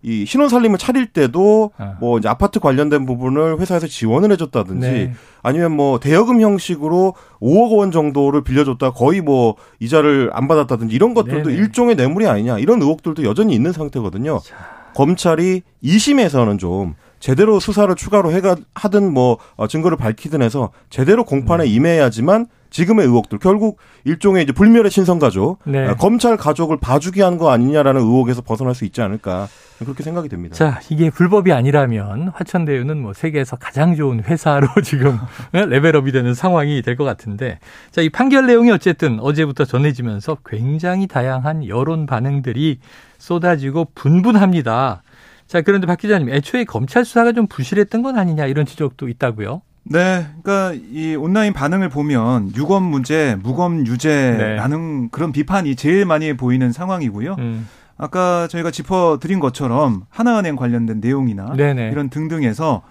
이 0.05 0.23
신혼 0.27 0.49
살림을 0.49 0.77
차릴 0.77 1.07
때도 1.07 1.71
아. 1.77 1.95
뭐 1.99 2.19
이제 2.19 2.29
아파트 2.29 2.59
관련된 2.59 3.07
부분을 3.07 3.59
회사에서 3.59 3.87
지원을 3.87 4.31
해줬다든지 4.33 4.87
네. 4.87 5.13
아니면 5.41 5.71
뭐 5.71 5.99
대여금 5.99 6.41
형식으로 6.41 7.15
5억 7.41 7.77
원 7.77 7.89
정도를 7.89 8.43
빌려줬다 8.43 8.91
거의 8.91 9.21
뭐 9.21 9.55
이자를 9.79 10.29
안 10.33 10.47
받았다든지 10.47 10.93
이런 10.93 11.15
것들도 11.15 11.49
네네. 11.49 11.59
일종의 11.59 11.95
뇌물이 11.95 12.27
아니냐 12.27 12.59
이런 12.59 12.81
의혹들도 12.83 13.23
여전히 13.23 13.55
있는 13.55 13.71
상태거든요. 13.71 14.41
자. 14.43 14.55
검찰이 14.93 15.63
2심에서는 15.83 16.59
좀 16.59 16.93
제대로 17.25 17.59
수사를 17.59 17.93
추가로 17.95 18.31
해가 18.33 18.55
하든 18.75 19.11
뭐 19.11 19.39
어, 19.55 19.65
증거를 19.65 19.97
밝히든 19.97 20.43
해서 20.43 20.69
제대로 20.91 21.23
공판에 21.25 21.63
네. 21.63 21.69
임해야지만 21.71 22.45
지금의 22.69 23.07
의혹들 23.07 23.39
결국 23.39 23.79
일종의 24.03 24.43
이제 24.43 24.51
불멸의 24.51 24.91
신성가족 24.91 25.57
네. 25.65 25.88
어, 25.88 25.95
검찰 25.95 26.38
가족을 26.38 26.77
봐주기 26.79 27.21
한 27.21 27.39
거 27.39 27.49
아니냐라는 27.49 27.99
의혹에서 27.99 28.43
벗어날 28.43 28.75
수 28.75 28.85
있지 28.85 29.01
않을까 29.01 29.47
그렇게 29.79 30.03
생각이 30.03 30.29
됩니다. 30.29 30.53
자 30.53 30.79
이게 30.91 31.09
불법이 31.09 31.51
아니라면 31.51 32.27
화천대유는 32.35 33.01
뭐 33.01 33.13
세계에서 33.13 33.55
가장 33.55 33.95
좋은 33.95 34.23
회사로 34.23 34.67
지금 34.85 35.17
네, 35.51 35.65
레벨업이 35.65 36.11
되는 36.11 36.35
상황이 36.35 36.83
될 36.83 36.95
것 36.95 37.05
같은데 37.05 37.57
자 37.89 38.03
이 38.03 38.09
판결 38.09 38.45
내용이 38.45 38.69
어쨌든 38.69 39.19
어제부터 39.19 39.65
전해지면서 39.65 40.38
굉장히 40.45 41.07
다양한 41.07 41.67
여론 41.67 42.05
반응들이 42.05 42.77
쏟아지고 43.17 43.88
분분합니다. 43.95 45.01
자, 45.47 45.62
그런데 45.62 45.88
박 45.88 45.97
기자님, 45.97 46.29
애초에 46.29 46.63
검찰 46.63 47.05
수사가 47.05 47.31
좀 47.31 47.47
부실했던 47.47 48.01
건 48.01 48.17
아니냐 48.17 48.45
이런 48.45 48.65
지적도 48.65 49.08
있다고요? 49.08 49.62
네, 49.84 50.25
그러니까 50.41 50.73
이 50.91 51.15
온라인 51.15 51.53
반응을 51.53 51.89
보면 51.89 52.53
유검 52.55 52.84
문제, 52.84 53.38
무검 53.43 53.86
유죄라는 53.86 55.01
네. 55.03 55.08
그런 55.12 55.31
비판이 55.31 55.75
제일 55.75 56.05
많이 56.05 56.36
보이는 56.36 56.71
상황이고요. 56.71 57.36
음. 57.38 57.67
아까 57.97 58.47
저희가 58.47 58.71
짚어드린 58.71 59.39
것처럼 59.39 60.05
하나은행 60.10 60.55
관련된 60.55 60.99
내용이나 60.99 61.53
네네. 61.55 61.91
이런 61.91 62.10
등등에서 62.10 62.81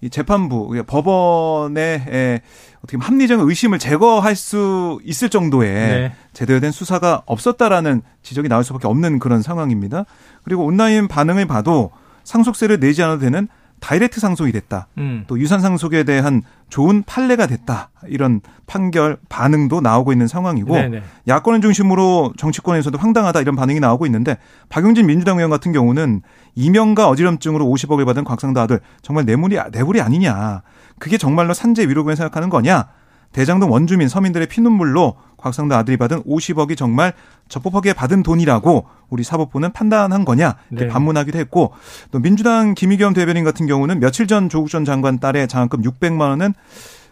이 0.00 0.10
재판부, 0.10 0.82
법원의 0.86 2.40
어떻게 2.78 2.96
보면 2.96 3.02
합리적 3.02 3.40
의심을 3.40 3.78
제거할 3.78 4.36
수 4.36 5.00
있을 5.04 5.28
정도의 5.28 5.72
네. 5.72 6.12
제대로 6.32 6.60
된 6.60 6.70
수사가 6.70 7.22
없었다라는 7.26 8.02
지적이 8.22 8.48
나올 8.48 8.62
수밖에 8.62 8.86
없는 8.86 9.18
그런 9.18 9.42
상황입니다. 9.42 10.04
그리고 10.44 10.64
온라인 10.64 11.08
반응을 11.08 11.46
봐도 11.46 11.90
상속세를 12.22 12.78
내지 12.78 13.02
않아도 13.02 13.20
되는 13.20 13.48
다이렉트 13.80 14.20
상속이 14.20 14.52
됐다. 14.52 14.88
음. 14.98 15.24
또 15.26 15.38
유산 15.38 15.60
상속에 15.60 16.04
대한 16.04 16.42
좋은 16.68 17.02
판례가 17.02 17.46
됐다. 17.46 17.90
이런 18.06 18.40
판결 18.66 19.16
반응도 19.28 19.80
나오고 19.80 20.12
있는 20.12 20.26
상황이고 20.26 20.74
네네. 20.74 21.02
야권을 21.26 21.60
중심으로 21.60 22.34
정치권에서도 22.36 22.96
황당하다 22.98 23.40
이런 23.40 23.56
반응이 23.56 23.80
나오고 23.80 24.06
있는데 24.06 24.36
박용진 24.68 25.06
민주당 25.06 25.36
의원 25.38 25.50
같은 25.50 25.72
경우는 25.72 26.22
이명과 26.54 27.08
어지럼증으로 27.08 27.64
50억을 27.64 28.04
받은 28.04 28.24
곽상도 28.24 28.60
아들 28.60 28.80
정말 29.02 29.24
뇌물이 29.24 29.58
뇌물이 29.72 30.00
아니냐. 30.00 30.62
그게 30.98 31.16
정말로 31.16 31.54
산재 31.54 31.88
위로금을 31.88 32.16
생각하는 32.16 32.48
거냐? 32.48 32.88
대장동 33.32 33.70
원주민 33.70 34.08
서민들의 34.08 34.48
피눈물로 34.48 35.16
곽상도 35.38 35.74
아들이 35.74 35.96
받은 35.96 36.24
50억이 36.24 36.76
정말 36.76 37.14
적법하게 37.48 37.94
받은 37.94 38.22
돈이라고 38.22 38.86
우리 39.08 39.24
사법부는 39.24 39.72
판단한 39.72 40.24
거냐 40.24 40.56
이렇게 40.70 40.86
네. 40.86 40.92
반문하기도 40.92 41.38
했고 41.38 41.72
또 42.10 42.18
민주당 42.18 42.74
김의겸 42.74 43.14
대변인 43.14 43.44
같은 43.44 43.66
경우는 43.66 44.00
며칠 44.00 44.26
전 44.26 44.48
조국 44.48 44.68
전 44.68 44.84
장관 44.84 45.18
딸의 45.18 45.48
장학금 45.48 45.82
600만 45.82 46.20
원은 46.20 46.52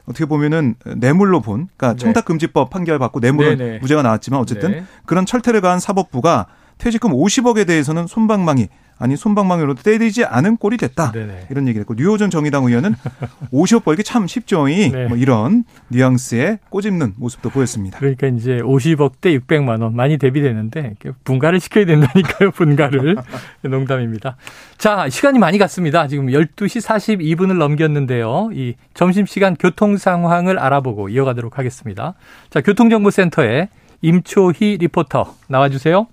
어떻게 0.05 0.25
보면은 0.25 0.75
뇌물로 0.85 1.41
본 1.41 1.69
그러니까 1.77 1.93
네. 1.93 1.99
청탁금지법 1.99 2.71
판결 2.71 2.99
받고 2.99 3.21
뇌물은 3.21 3.59
네, 3.59 3.71
네. 3.73 3.79
무죄가 3.79 4.03
나왔지만 4.03 4.41
어쨌든 4.41 4.71
네. 4.71 4.85
그런 5.05 5.25
철퇴를 5.27 5.61
가한 5.61 5.81
사법부가 5.81 6.47
퇴직금 6.79 7.13
50억에 7.13 7.67
대해서는 7.67 8.07
손방망이 8.07 8.69
아니 8.99 9.17
손방망이로 9.17 9.75
때리지 9.75 10.25
않은 10.25 10.57
꼴이 10.57 10.77
됐다. 10.79 11.13
네네. 11.13 11.49
이런 11.51 11.69
얘기를 11.69 11.83
했고 11.83 11.95
뉴호전 11.95 12.31
정의당 12.31 12.65
의원은 12.65 12.95
50억 13.53 13.85
벌기 13.85 14.03
참 14.03 14.27
쉽죠이 14.27 14.91
네. 14.91 15.07
뭐 15.07 15.17
이런 15.17 15.65
뉘앙스에 15.89 16.59
꼬집는 16.71 17.15
모습도 17.17 17.51
보였습니다. 17.51 17.99
그러니까 17.99 18.27
이제 18.29 18.59
50억 18.59 19.21
대 19.21 19.37
600만 19.39 19.83
원 19.83 19.95
많이 19.95 20.19
대비되는데 20.19 20.95
분가를 21.25 21.61
시켜야 21.61 21.85
된다니까요. 21.85 22.51
분가를. 22.53 23.17
농담입니다. 23.63 24.37
자, 24.79 25.09
시간이 25.09 25.39
많이 25.39 25.59
갔습니다. 25.59 26.07
지금 26.07 26.27
12시 26.27 26.85
42분을 26.85 27.59
넘겼는데요. 27.59 28.51
이 28.53 28.75
점심시간 28.95 29.57
교통 29.59 29.97
상황을 29.97 30.59
알아보고 30.59 31.09
이어가도록 31.09 31.59
하겠습니다. 31.59 32.15
자, 32.51 32.61
교통정보센터에 32.61 33.69
임초희 34.03 34.79
리포터 34.79 35.35
나와주세요. 35.49 36.07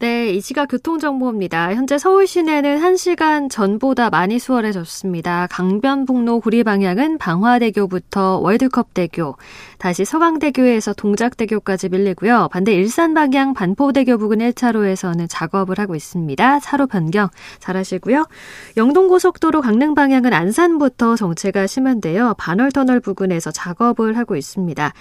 네, 0.00 0.30
이 0.30 0.40
시각 0.40 0.66
교통정보입니다. 0.66 1.74
현재 1.74 1.98
서울 1.98 2.28
시내는 2.28 2.80
1시간 2.80 3.50
전보다 3.50 4.10
많이 4.10 4.38
수월해졌습니다. 4.38 5.48
강변북로 5.50 6.38
구리 6.38 6.62
방향은 6.62 7.18
방화대교부터 7.18 8.38
월드컵대교, 8.38 9.36
다시 9.78 10.04
서강대교에서 10.04 10.92
동작대교까지 10.92 11.88
밀리고요. 11.88 12.48
반대 12.52 12.74
일산 12.74 13.12
방향 13.12 13.54
반포대교 13.54 14.18
부근 14.18 14.38
1차로에서는 14.38 15.26
작업을 15.28 15.80
하고 15.80 15.96
있습니다. 15.96 16.60
차로 16.60 16.86
변경 16.86 17.28
잘하시고요. 17.58 18.28
영동고속도로 18.76 19.62
강릉 19.62 19.94
방향은 19.96 20.32
안산부터 20.32 21.16
정체가 21.16 21.66
심한데요. 21.66 22.34
반월터널 22.38 23.00
부근에서 23.00 23.50
작업을 23.50 24.16
하고 24.16 24.36
있습니다. 24.36 24.92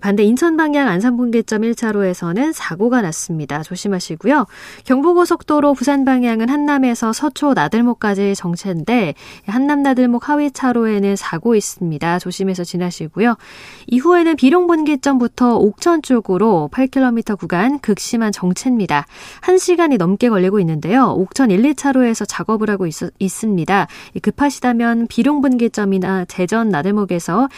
반대 0.00 0.22
인천 0.22 0.56
방향 0.56 0.88
안산분기점 0.88 1.60
1차로에서는 1.60 2.54
사고가 2.54 3.02
났습니다. 3.02 3.62
조심하시고요. 3.62 4.45
경부고속도로 4.84 5.74
부산 5.74 6.04
방향은 6.04 6.48
한남에서 6.48 7.12
서초 7.12 7.54
나들목까지 7.54 8.34
정체인데 8.34 9.14
한남 9.46 9.82
나들목 9.82 10.28
하위 10.28 10.50
차로에는 10.50 11.16
사고 11.16 11.54
있습니다. 11.54 12.18
조심해서 12.18 12.64
지나시고요. 12.64 13.36
이후에는 13.86 14.36
비룡 14.36 14.66
분기점부터 14.66 15.56
옥천 15.56 16.02
쪽으로 16.02 16.68
8km 16.72 17.38
구간 17.38 17.78
극심한 17.78 18.32
정체입니다. 18.32 19.06
1시간이 19.42 19.98
넘게 19.98 20.28
걸리고 20.28 20.60
있는데요. 20.60 21.10
옥천 21.12 21.50
1, 21.50 21.62
2차로에서 21.62 22.24
작업을 22.28 22.70
하고 22.70 22.86
있, 22.86 22.92
습니다 23.28 23.86
급하시다면 24.22 25.06
비룡 25.08 25.40
분기점이나 25.40 26.24
대전 26.26 26.68
나들목에서 26.68 27.48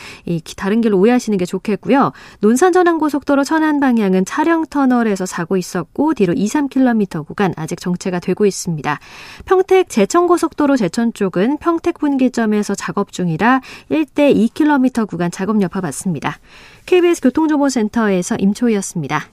다른 0.57 0.81
길로 0.81 0.99
오해하시는 0.99 1.39
게 1.39 1.45
좋겠고요. 1.45 2.13
논산 2.41 2.73
전환고속도로 2.73 3.45
천안 3.45 3.81
방향은 3.81 4.25
차량 4.25 4.65
터널에서 4.67 5.27
사고 5.27 5.57
있었고 5.57 6.15
뒤로 6.15 6.33
2, 6.33 6.47
3km 6.47 6.78
10km 6.79 7.27
구간 7.27 7.53
아직 7.57 7.81
정체가 7.81 8.21
되고 8.21 8.47
있습니다. 8.47 8.99
평택 9.45 9.89
제천고속도로 9.89 10.77
제천 10.77 11.13
쪽은 11.13 11.59
평택 11.59 11.99
분기점에서 11.99 12.75
작업 12.75 13.13
중이라 13.13 13.61
1대 13.91 14.35
2km 14.35 15.09
구간 15.09 15.31
작업 15.31 15.61
여파 15.61 15.81
받습니다. 15.81 16.39
KBS 16.87 17.21
교통정보센터에서 17.23 18.37
임초희였습니다. 18.39 19.27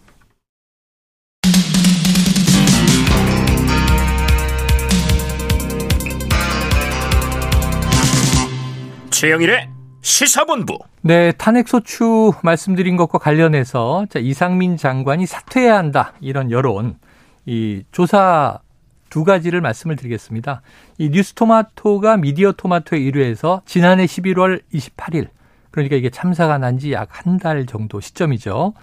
최영일의 9.12 9.70
시사본부. 10.02 10.78
네, 11.02 11.32
탄핵소추 11.32 12.34
말씀드린 12.44 12.96
것과 12.96 13.18
관련해서 13.18 14.06
자, 14.10 14.20
이상민 14.20 14.78
장관이 14.78 15.26
사퇴해야 15.26 15.76
한다. 15.78 16.14
이런 16.20 16.52
여론. 16.52 16.98
이 17.46 17.84
조사 17.92 18.60
두 19.10 19.24
가지를 19.24 19.62
말씀을 19.62 19.96
드리겠습니다. 19.96 20.62
이 20.98 21.10
뉴스토마토가 21.10 22.18
미디어 22.18 22.52
토마토에 22.52 23.00
의뢰해서 23.00 23.62
지난해 23.66 24.06
11월 24.06 24.62
28일 24.74 25.30
그러니까 25.72 25.96
이게 25.96 26.10
참사가 26.10 26.58
난 26.58 26.78
지 26.78 26.92
약 26.94 27.10
한 27.12 27.38
달 27.40 27.66
정도 27.66 28.00
시점이죠. 28.00 28.74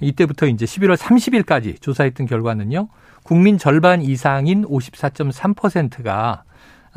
이때부터 0.00 0.46
이제 0.46 0.64
11월 0.66 0.96
30일까지 0.96 1.80
조사했던 1.80 2.26
결과는요. 2.26 2.88
국민 3.22 3.56
절반 3.58 4.02
이상인 4.02 4.64
54.3%가 4.66 6.42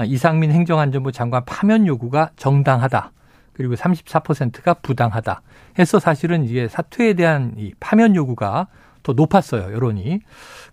이상민 0.05 0.51
행정안전부 0.51 1.11
장관 1.11 1.45
파면 1.45 1.87
요구가 1.87 2.31
정당하다. 2.35 3.11
그리고 3.53 3.75
34%가 3.75 4.73
부당하다. 4.75 5.41
해서 5.79 5.99
사실은 5.99 6.43
이게 6.43 6.67
사퇴에 6.67 7.13
대한 7.13 7.53
이 7.57 7.73
파면 7.79 8.15
요구가 8.15 8.67
더 9.05 9.13
높았어요, 9.13 9.71
여론이. 9.73 10.19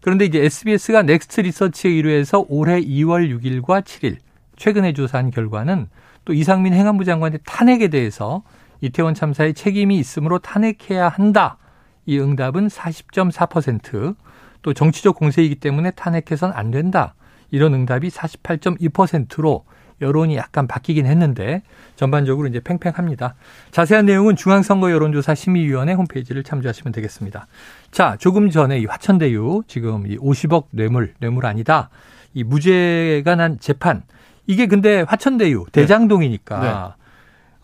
그런데 0.01 0.25
이제 0.25 0.41
SBS가 0.41 1.03
넥스트 1.03 1.43
리서치에 1.43 1.91
의뢰해서 1.91 2.45
올해 2.49 2.81
2월 2.81 3.29
6일과 3.39 3.83
7일 3.83 4.17
최근에 4.57 4.95
조사한 4.95 5.31
결과는 5.31 5.89
또 6.25 6.33
이상민 6.33 6.73
행안부 6.73 7.05
장관의 7.05 7.41
탄핵에 7.45 7.89
대해서 7.89 8.43
이태원 8.81 9.15
참사에 9.15 9.53
책임이 9.53 9.99
있으므로 9.99 10.39
탄핵해야 10.39 11.09
한다. 11.09 11.59
이 12.07 12.19
응답은 12.19 12.69
40.4%, 12.69 14.17
또 14.63 14.73
정치적 14.73 15.15
공세이기 15.15 15.57
때문에 15.57 15.91
탄핵해선 15.93 16.53
안 16.53 16.71
된다. 16.71 17.15
이런 17.51 17.75
응답이 17.75 18.09
48.2%로 18.09 19.65
여론이 20.03 20.37
약간 20.37 20.67
바뀌긴 20.67 21.07
했는데 21.07 21.63
전반적으로 21.97 22.49
이제 22.49 22.61
팽팽합니다. 22.61 23.35
자세한 23.71 24.07
내용은 24.07 24.37
중앙선거 24.37 24.91
여론조사 24.91 25.35
심의위원회 25.35 25.95
홈페이지를 25.95 26.43
참조하시면 26.43 26.93
되겠습니다. 26.93 27.47
자, 27.91 28.17
조금 28.19 28.51
전에 28.51 28.79
이 28.79 28.87
화천대유 28.87 29.63
지금 29.67 30.07
이 30.07 30.19
50억 30.19 30.65
뇌물, 30.71 31.15
뇌물 31.21 31.47
아니다. 31.47 31.89
이 32.35 32.45
무죄가 32.45 33.37
난 33.37 33.59
재판 33.61 34.03
이게 34.47 34.67
근데 34.67 35.03
화천대유 35.03 35.67
네. 35.67 35.71
대장동이니까 35.73 36.61
네. 36.61 37.03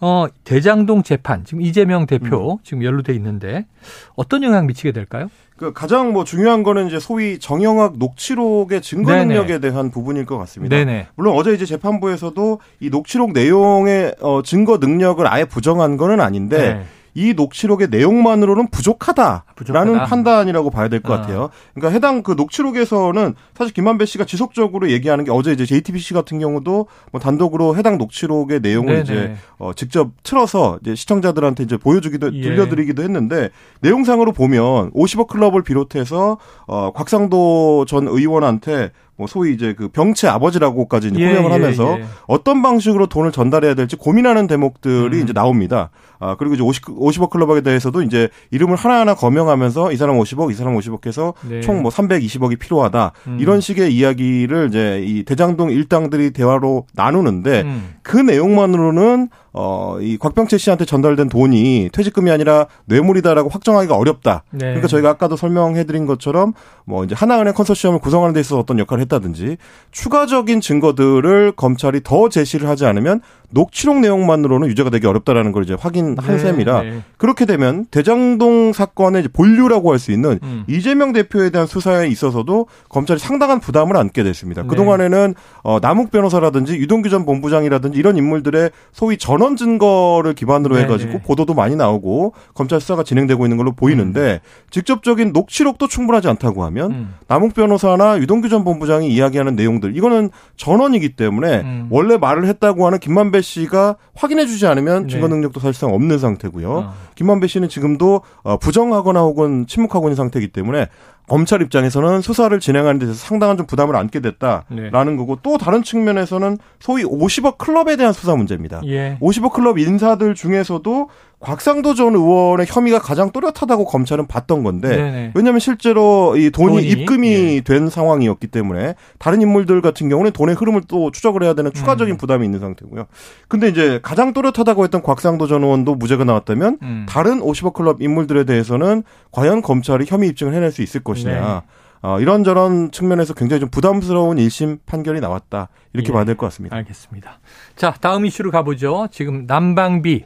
어 0.00 0.26
대장동 0.44 1.02
재판 1.02 1.44
지금 1.44 1.60
이재명 1.60 2.06
대표 2.06 2.52
음. 2.52 2.58
지금 2.62 2.84
연루돼 2.84 3.12
있는데 3.14 3.66
어떤 4.14 4.44
영향 4.44 4.66
미치게 4.66 4.92
될까요? 4.92 5.28
그 5.58 5.72
가장 5.72 6.12
뭐 6.12 6.22
중요한 6.22 6.62
거는 6.62 6.86
이제 6.86 7.00
소위 7.00 7.40
정영학 7.40 7.98
녹취록의 7.98 8.80
증거 8.80 9.10
네네. 9.10 9.24
능력에 9.24 9.58
대한 9.58 9.90
부분일 9.90 10.24
것 10.24 10.38
같습니다. 10.38 10.76
네네. 10.76 11.08
물론 11.16 11.34
어제 11.36 11.52
이제 11.52 11.66
재판부에서도 11.66 12.60
이 12.78 12.90
녹취록 12.90 13.32
내용의 13.32 14.14
어 14.20 14.42
증거 14.42 14.78
능력을 14.78 15.26
아예 15.26 15.44
부정한 15.44 15.96
거는 15.96 16.20
아닌데 16.20 16.58
네. 16.58 16.84
이 17.18 17.34
녹취록의 17.34 17.88
내용만으로는 17.90 18.68
부족하다라는 18.70 19.42
부족하다. 19.56 20.04
판단이라고 20.04 20.70
봐야 20.70 20.88
될것 20.88 21.10
어. 21.10 21.20
같아요. 21.20 21.50
그러니까 21.74 21.92
해당 21.92 22.22
그 22.22 22.32
녹취록에서는 22.32 23.34
사실 23.56 23.74
김만배 23.74 24.06
씨가 24.06 24.24
지속적으로 24.24 24.88
얘기하는 24.90 25.24
게 25.24 25.32
어제 25.32 25.50
이제 25.50 25.66
JTBC 25.66 26.14
같은 26.14 26.38
경우도 26.38 26.86
뭐 27.10 27.20
단독으로 27.20 27.76
해당 27.76 27.98
녹취록의 27.98 28.60
내용을 28.60 29.02
네네. 29.02 29.02
이제 29.02 29.36
어 29.58 29.72
직접 29.74 30.10
틀어서 30.22 30.78
이제 30.82 30.94
시청자들한테 30.94 31.64
이제 31.64 31.76
보여주기도 31.76 32.32
예. 32.34 32.40
들려드리기도 32.40 33.02
했는데 33.02 33.50
내용상으로 33.80 34.30
보면 34.30 34.92
50억 34.92 35.26
클럽을 35.26 35.62
비롯해서 35.62 36.38
어 36.68 36.92
곽상도 36.92 37.84
전 37.88 38.06
의원한테 38.06 38.92
뭐 39.18 39.26
소위 39.26 39.52
이제 39.52 39.74
그 39.76 39.88
병채 39.88 40.28
아버지라고까지 40.28 41.08
이제 41.08 41.20
예, 41.20 41.26
호명을 41.26 41.50
예, 41.50 41.52
하면서 41.52 41.98
예. 41.98 42.04
어떤 42.28 42.62
방식으로 42.62 43.08
돈을 43.08 43.32
전달해야 43.32 43.74
될지 43.74 43.96
고민하는 43.96 44.46
대목들이 44.46 45.18
음. 45.18 45.22
이제 45.24 45.32
나옵니다. 45.32 45.90
아, 46.20 46.36
그리고 46.36 46.54
이제 46.54 46.62
50, 46.62 46.84
50억 46.84 47.30
클럽에 47.30 47.60
대해서도 47.62 48.02
이제 48.02 48.28
이름을 48.52 48.76
하나하나 48.76 49.14
거명하면서 49.14 49.90
이 49.90 49.96
사람 49.96 50.18
50억, 50.18 50.52
이 50.52 50.54
사람 50.54 50.76
50억 50.76 51.06
해서 51.06 51.34
네. 51.48 51.60
총뭐 51.60 51.90
320억이 51.90 52.60
필요하다. 52.60 53.12
음. 53.26 53.38
이런 53.40 53.60
식의 53.60 53.92
이야기를 53.92 54.68
이제 54.68 55.02
이 55.04 55.24
대장동 55.24 55.72
일당들이 55.72 56.30
대화로 56.30 56.86
나누는데 56.94 57.62
음. 57.62 57.94
그 58.02 58.16
내용만으로는 58.16 59.30
어, 59.60 59.98
이 60.00 60.16
곽병채 60.18 60.56
씨한테 60.56 60.84
전달된 60.84 61.28
돈이 61.28 61.90
퇴직금이 61.92 62.30
아니라 62.30 62.66
뇌물이다라고 62.84 63.48
확정하기가 63.48 63.96
어렵다. 63.96 64.44
네. 64.52 64.58
그러니까 64.66 64.86
저희가 64.86 65.10
아까도 65.10 65.36
설명해드린 65.36 66.06
것처럼 66.06 66.52
뭐 66.84 67.02
이제 67.02 67.16
하나은행 67.16 67.54
컨소시엄을 67.54 67.98
구성하는 67.98 68.34
데 68.34 68.40
있어서 68.40 68.60
어떤 68.60 68.78
역할을 68.78 69.02
했다든지 69.02 69.56
추가적인 69.90 70.60
증거들을 70.60 71.52
검찰이 71.56 72.02
더 72.04 72.28
제시를 72.28 72.68
하지 72.68 72.86
않으면 72.86 73.20
녹취록 73.50 73.98
내용만으로는 73.98 74.68
유죄가 74.68 74.90
되기 74.90 75.06
어렵다라는 75.06 75.52
걸 75.52 75.64
이제 75.64 75.74
확인한 75.78 76.16
네, 76.24 76.38
셈이라 76.38 76.82
네. 76.82 77.02
그렇게 77.16 77.46
되면 77.46 77.86
대장동 77.90 78.72
사건의 78.72 79.28
본류라고 79.32 79.92
할 79.92 79.98
수 79.98 80.12
있는 80.12 80.38
음. 80.44 80.62
이재명 80.68 81.12
대표에 81.12 81.50
대한 81.50 81.66
수사에 81.66 82.06
있어서도 82.06 82.68
검찰이 82.88 83.18
상당한 83.18 83.58
부담을 83.58 83.96
안게 83.96 84.22
됐습니다. 84.22 84.62
네. 84.62 84.68
그동안에는 84.68 85.34
어, 85.64 85.80
남욱 85.80 86.12
변호사라든지 86.12 86.76
유동규 86.76 87.08
전 87.08 87.26
본부장이라든지 87.26 87.98
이런 87.98 88.16
인물들의 88.16 88.70
소위 88.92 89.16
전원 89.18 89.47
증거를 89.56 90.34
기반으로 90.34 90.76
네, 90.76 90.82
해가지고 90.82 91.12
네. 91.12 91.22
보도도 91.22 91.54
많이 91.54 91.76
나오고 91.76 92.34
검찰 92.54 92.80
수사가 92.80 93.02
진행되고 93.02 93.44
있는 93.46 93.56
걸로 93.56 93.72
보이는데 93.72 94.40
음. 94.42 94.68
직접적인 94.70 95.32
녹취록도 95.32 95.86
충분하지 95.86 96.28
않다고 96.28 96.64
하면 96.64 96.90
음. 96.90 97.14
남욱 97.28 97.54
변호사나 97.54 98.18
유동규 98.18 98.48
전 98.48 98.64
본부장이 98.64 99.08
이야기하는 99.08 99.56
내용들 99.56 99.96
이거는 99.96 100.30
전원이기 100.56 101.10
때문에 101.16 101.60
음. 101.60 101.86
원래 101.90 102.16
말을 102.16 102.46
했다고 102.46 102.84
하는 102.86 102.98
김만배 102.98 103.38
김만배 103.38 103.42
씨가 103.42 103.96
확인해주지 104.14 104.66
않으면 104.66 105.04
네. 105.04 105.08
증거 105.08 105.28
능력도 105.28 105.60
사실상 105.60 105.92
없는 105.92 106.18
상태고요. 106.18 106.70
어. 106.70 106.94
김만배 107.14 107.46
씨는 107.46 107.68
지금도 107.68 108.22
어, 108.42 108.56
부정하거나 108.58 109.20
혹은 109.20 109.66
침묵하고 109.66 110.08
있는 110.08 110.16
상태이기 110.16 110.48
때문에 110.48 110.88
검찰 111.28 111.62
입장에서는 111.62 112.22
수사를 112.22 112.58
진행하는 112.58 112.98
데 112.98 113.06
있어서 113.06 113.18
상당한 113.18 113.56
좀 113.56 113.66
부담을 113.66 113.94
안게 113.96 114.20
됐다라는 114.20 114.90
네. 114.92 115.16
거고 115.16 115.38
또 115.42 115.58
다른 115.58 115.82
측면에서는 115.82 116.58
소위 116.80 117.04
50억 117.04 117.58
클럽에 117.58 117.96
대한 117.96 118.12
수사 118.12 118.34
문제입니다. 118.34 118.80
예. 118.86 119.18
50억 119.20 119.52
클럽 119.52 119.78
인사들 119.78 120.34
중에서도 120.34 121.08
곽상도 121.40 121.94
전 121.94 122.14
의원의 122.14 122.66
혐의가 122.68 122.98
가장 122.98 123.30
또렷하다고 123.30 123.84
검찰은 123.84 124.26
봤던 124.26 124.64
건데 124.64 124.88
네네. 124.88 125.32
왜냐하면 125.34 125.60
실제로 125.60 126.36
이 126.36 126.50
돈이, 126.50 126.74
돈이? 126.74 126.88
입금이 126.88 127.28
예. 127.56 127.60
된 127.60 127.88
상황이었기 127.88 128.48
때문에 128.48 128.94
다른 129.18 129.40
인물들 129.40 129.80
같은 129.80 130.08
경우는 130.08 130.32
돈의 130.32 130.56
흐름을 130.56 130.82
또 130.88 131.12
추적을 131.12 131.44
해야 131.44 131.54
되는 131.54 131.72
추가적인 131.72 132.14
음. 132.14 132.18
부담이 132.18 132.44
있는 132.44 132.58
상태고요. 132.58 133.06
근데 133.46 133.68
이제 133.68 134.00
가장 134.02 134.32
또렷하다고 134.32 134.82
했던 134.82 135.02
곽상도 135.02 135.46
전 135.46 135.62
의원도 135.62 135.94
무죄가 135.94 136.24
나왔다면 136.24 136.78
음. 136.82 137.06
다른 137.08 137.40
50억 137.40 137.72
클럽 137.74 138.02
인물들에 138.02 138.42
대해서는 138.44 139.04
과연 139.30 139.62
검찰이 139.62 140.06
혐의 140.08 140.28
입증을 140.30 140.54
해낼 140.54 140.72
수 140.72 140.82
있을 140.82 141.02
것이냐. 141.04 141.40
네. 141.40 141.60
어, 142.00 142.20
이런저런 142.20 142.90
측면에서 142.92 143.34
굉장히 143.34 143.60
좀 143.60 143.70
부담스러운 143.70 144.36
1심 144.38 144.78
판결이 144.86 145.20
나왔다. 145.20 145.68
이렇게 145.92 146.10
예. 146.10 146.12
봐야 146.12 146.24
될 146.24 146.36
것 146.36 146.46
같습니다. 146.46 146.76
알겠습니다. 146.76 147.40
자, 147.76 147.94
다음 148.00 148.24
이슈로 148.26 148.50
가보죠. 148.50 149.08
지금 149.10 149.46
난방비. 149.46 150.24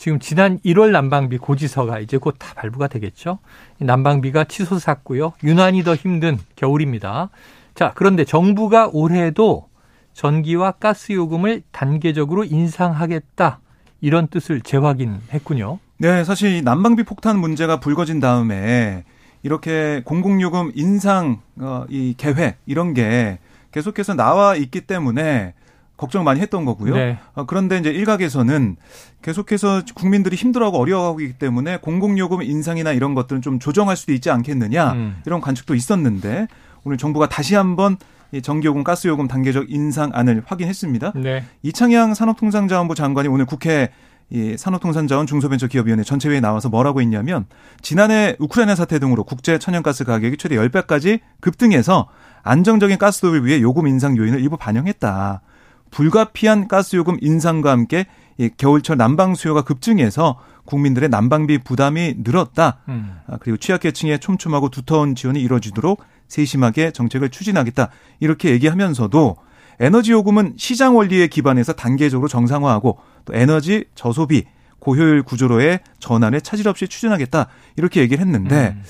지금 0.00 0.18
지난 0.18 0.58
1월 0.60 0.92
난방비 0.92 1.36
고지서가 1.36 1.98
이제 1.98 2.16
곧 2.16 2.38
다 2.38 2.54
발부가 2.54 2.88
되겠죠. 2.88 3.38
난방비가 3.80 4.44
치솟았고요. 4.44 5.34
유난히 5.44 5.84
더 5.84 5.94
힘든 5.94 6.38
겨울입니다. 6.56 7.28
자, 7.74 7.92
그런데 7.94 8.24
정부가 8.24 8.88
올해도 8.94 9.68
전기와 10.14 10.70
가스 10.72 11.12
요금을 11.12 11.64
단계적으로 11.70 12.44
인상하겠다. 12.44 13.60
이런 14.00 14.28
뜻을 14.28 14.62
재확인했군요. 14.62 15.78
네, 15.98 16.24
사실 16.24 16.64
난방비 16.64 17.02
폭탄 17.02 17.38
문제가 17.38 17.78
불거진 17.78 18.20
다음에 18.20 19.04
이렇게 19.42 20.00
공공요금 20.06 20.72
인상 20.76 21.42
어, 21.58 21.84
이 21.90 22.14
계획 22.16 22.56
이런 22.64 22.94
게 22.94 23.38
계속해서 23.72 24.14
나와 24.14 24.56
있기 24.56 24.80
때문에 24.80 25.52
걱정 26.00 26.24
많이 26.24 26.40
했던 26.40 26.64
거고요. 26.64 26.94
네. 26.94 27.18
어, 27.34 27.44
그런데 27.44 27.76
이제 27.76 27.90
일각에서는 27.90 28.76
계속해서 29.20 29.82
국민들이 29.94 30.34
힘들어하고 30.34 30.78
어려워하고 30.78 31.20
있기 31.20 31.34
때문에 31.34 31.76
공공요금 31.76 32.42
인상이나 32.42 32.92
이런 32.92 33.14
것들은 33.14 33.42
좀 33.42 33.58
조정할 33.58 33.98
수도 33.98 34.14
있지 34.14 34.30
않겠느냐 34.30 34.92
음. 34.92 35.20
이런 35.26 35.42
관측도 35.42 35.74
있었는데 35.74 36.48
오늘 36.84 36.96
정부가 36.96 37.28
다시 37.28 37.54
한번 37.54 37.98
이 38.32 38.40
전기요금, 38.40 38.82
가스요금 38.82 39.28
단계적 39.28 39.70
인상안을 39.70 40.44
확인했습니다. 40.46 41.12
네. 41.16 41.44
이창양 41.62 42.14
산업통상자원부 42.14 42.94
장관이 42.94 43.28
오늘 43.28 43.44
국회 43.44 43.90
이 44.30 44.56
산업통상자원 44.56 45.26
중소벤처기업위원회 45.26 46.02
전체회의에 46.04 46.40
나와서 46.40 46.70
뭐라고 46.70 47.02
했냐면 47.02 47.44
지난해 47.82 48.36
우크라이나 48.38 48.74
사태 48.74 48.98
등으로 49.00 49.24
국제 49.24 49.58
천연가스 49.58 50.04
가격이 50.04 50.38
최대 50.38 50.56
10배까지 50.56 51.20
급등해서 51.40 52.08
안정적인 52.42 52.96
가스 52.96 53.20
도입을 53.20 53.44
위해 53.44 53.60
요금 53.60 53.86
인상 53.86 54.16
요인을 54.16 54.40
일부 54.40 54.56
반영했다. 54.56 55.42
불가피한 55.90 56.68
가스 56.68 56.96
요금 56.96 57.16
인상과 57.20 57.70
함께 57.70 58.06
이 58.38 58.48
겨울철 58.56 58.96
난방 58.96 59.34
수요가 59.34 59.62
급증해서 59.62 60.38
국민들의 60.64 61.08
난방비 61.08 61.58
부담이 61.58 62.16
늘었다. 62.18 62.78
음. 62.88 63.18
아, 63.26 63.36
그리고 63.40 63.56
취약계층의 63.58 64.20
촘촘하고 64.20 64.70
두터운 64.70 65.14
지원이 65.14 65.40
이루어지도록 65.40 66.02
세심하게 66.28 66.92
정책을 66.92 67.30
추진하겠다. 67.30 67.90
이렇게 68.20 68.50
얘기하면서도 68.50 69.36
에너지 69.80 70.12
요금은 70.12 70.54
시장 70.56 70.96
원리에 70.96 71.26
기반해서 71.26 71.72
단계적으로 71.72 72.28
정상화하고 72.28 72.98
또 73.24 73.34
에너지 73.34 73.86
저소비 73.94 74.44
고효율 74.78 75.22
구조로의 75.22 75.80
전환에 75.98 76.40
차질 76.40 76.68
없이 76.68 76.86
추진하겠다 76.86 77.46
이렇게 77.76 78.00
얘기를 78.00 78.24
했는데 78.24 78.74
음. 78.76 78.82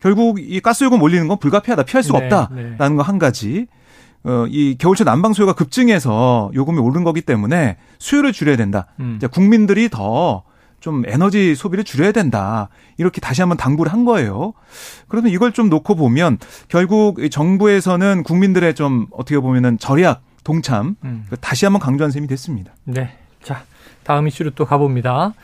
결국 0.00 0.38
이 0.40 0.60
가스 0.60 0.84
요금 0.84 1.02
올리는 1.02 1.26
건 1.26 1.38
불가피하다 1.38 1.84
피할 1.84 2.02
수가 2.02 2.20
네, 2.20 2.24
없다라는 2.26 2.78
네. 2.78 2.94
거한 2.96 3.18
가지 3.18 3.66
어, 4.24 4.46
이 4.48 4.76
겨울철 4.78 5.04
난방 5.04 5.32
수요가 5.32 5.52
급증해서 5.52 6.50
요금이 6.54 6.78
오른 6.78 7.04
거기 7.04 7.20
때문에 7.20 7.76
수요를 7.98 8.32
줄여야 8.32 8.56
된다. 8.56 8.86
음. 9.00 9.18
국민들이 9.30 9.88
더 9.88 10.48
좀 10.80 11.02
에너지 11.06 11.54
소비를 11.54 11.84
줄여야 11.84 12.12
된다. 12.12 12.68
이렇게 12.96 13.20
다시 13.20 13.42
한번 13.42 13.56
당부를 13.56 13.92
한 13.92 14.04
거예요. 14.04 14.52
그러면 15.08 15.32
이걸 15.32 15.52
좀 15.52 15.68
놓고 15.68 15.94
보면 15.96 16.38
결국 16.68 17.18
정부에서는 17.30 18.22
국민들의 18.22 18.74
좀 18.74 19.06
어떻게 19.10 19.38
보면은 19.40 19.78
절약 19.78 20.22
동참 20.44 20.96
음. 21.04 21.26
다시 21.40 21.66
한번 21.66 21.80
강조한 21.80 22.10
셈이 22.10 22.26
됐습니다. 22.28 22.72
네. 22.84 23.16
자, 23.42 23.64
다음 24.04 24.28
이슈로 24.28 24.50
또 24.50 24.64
가봅니다. 24.64 25.34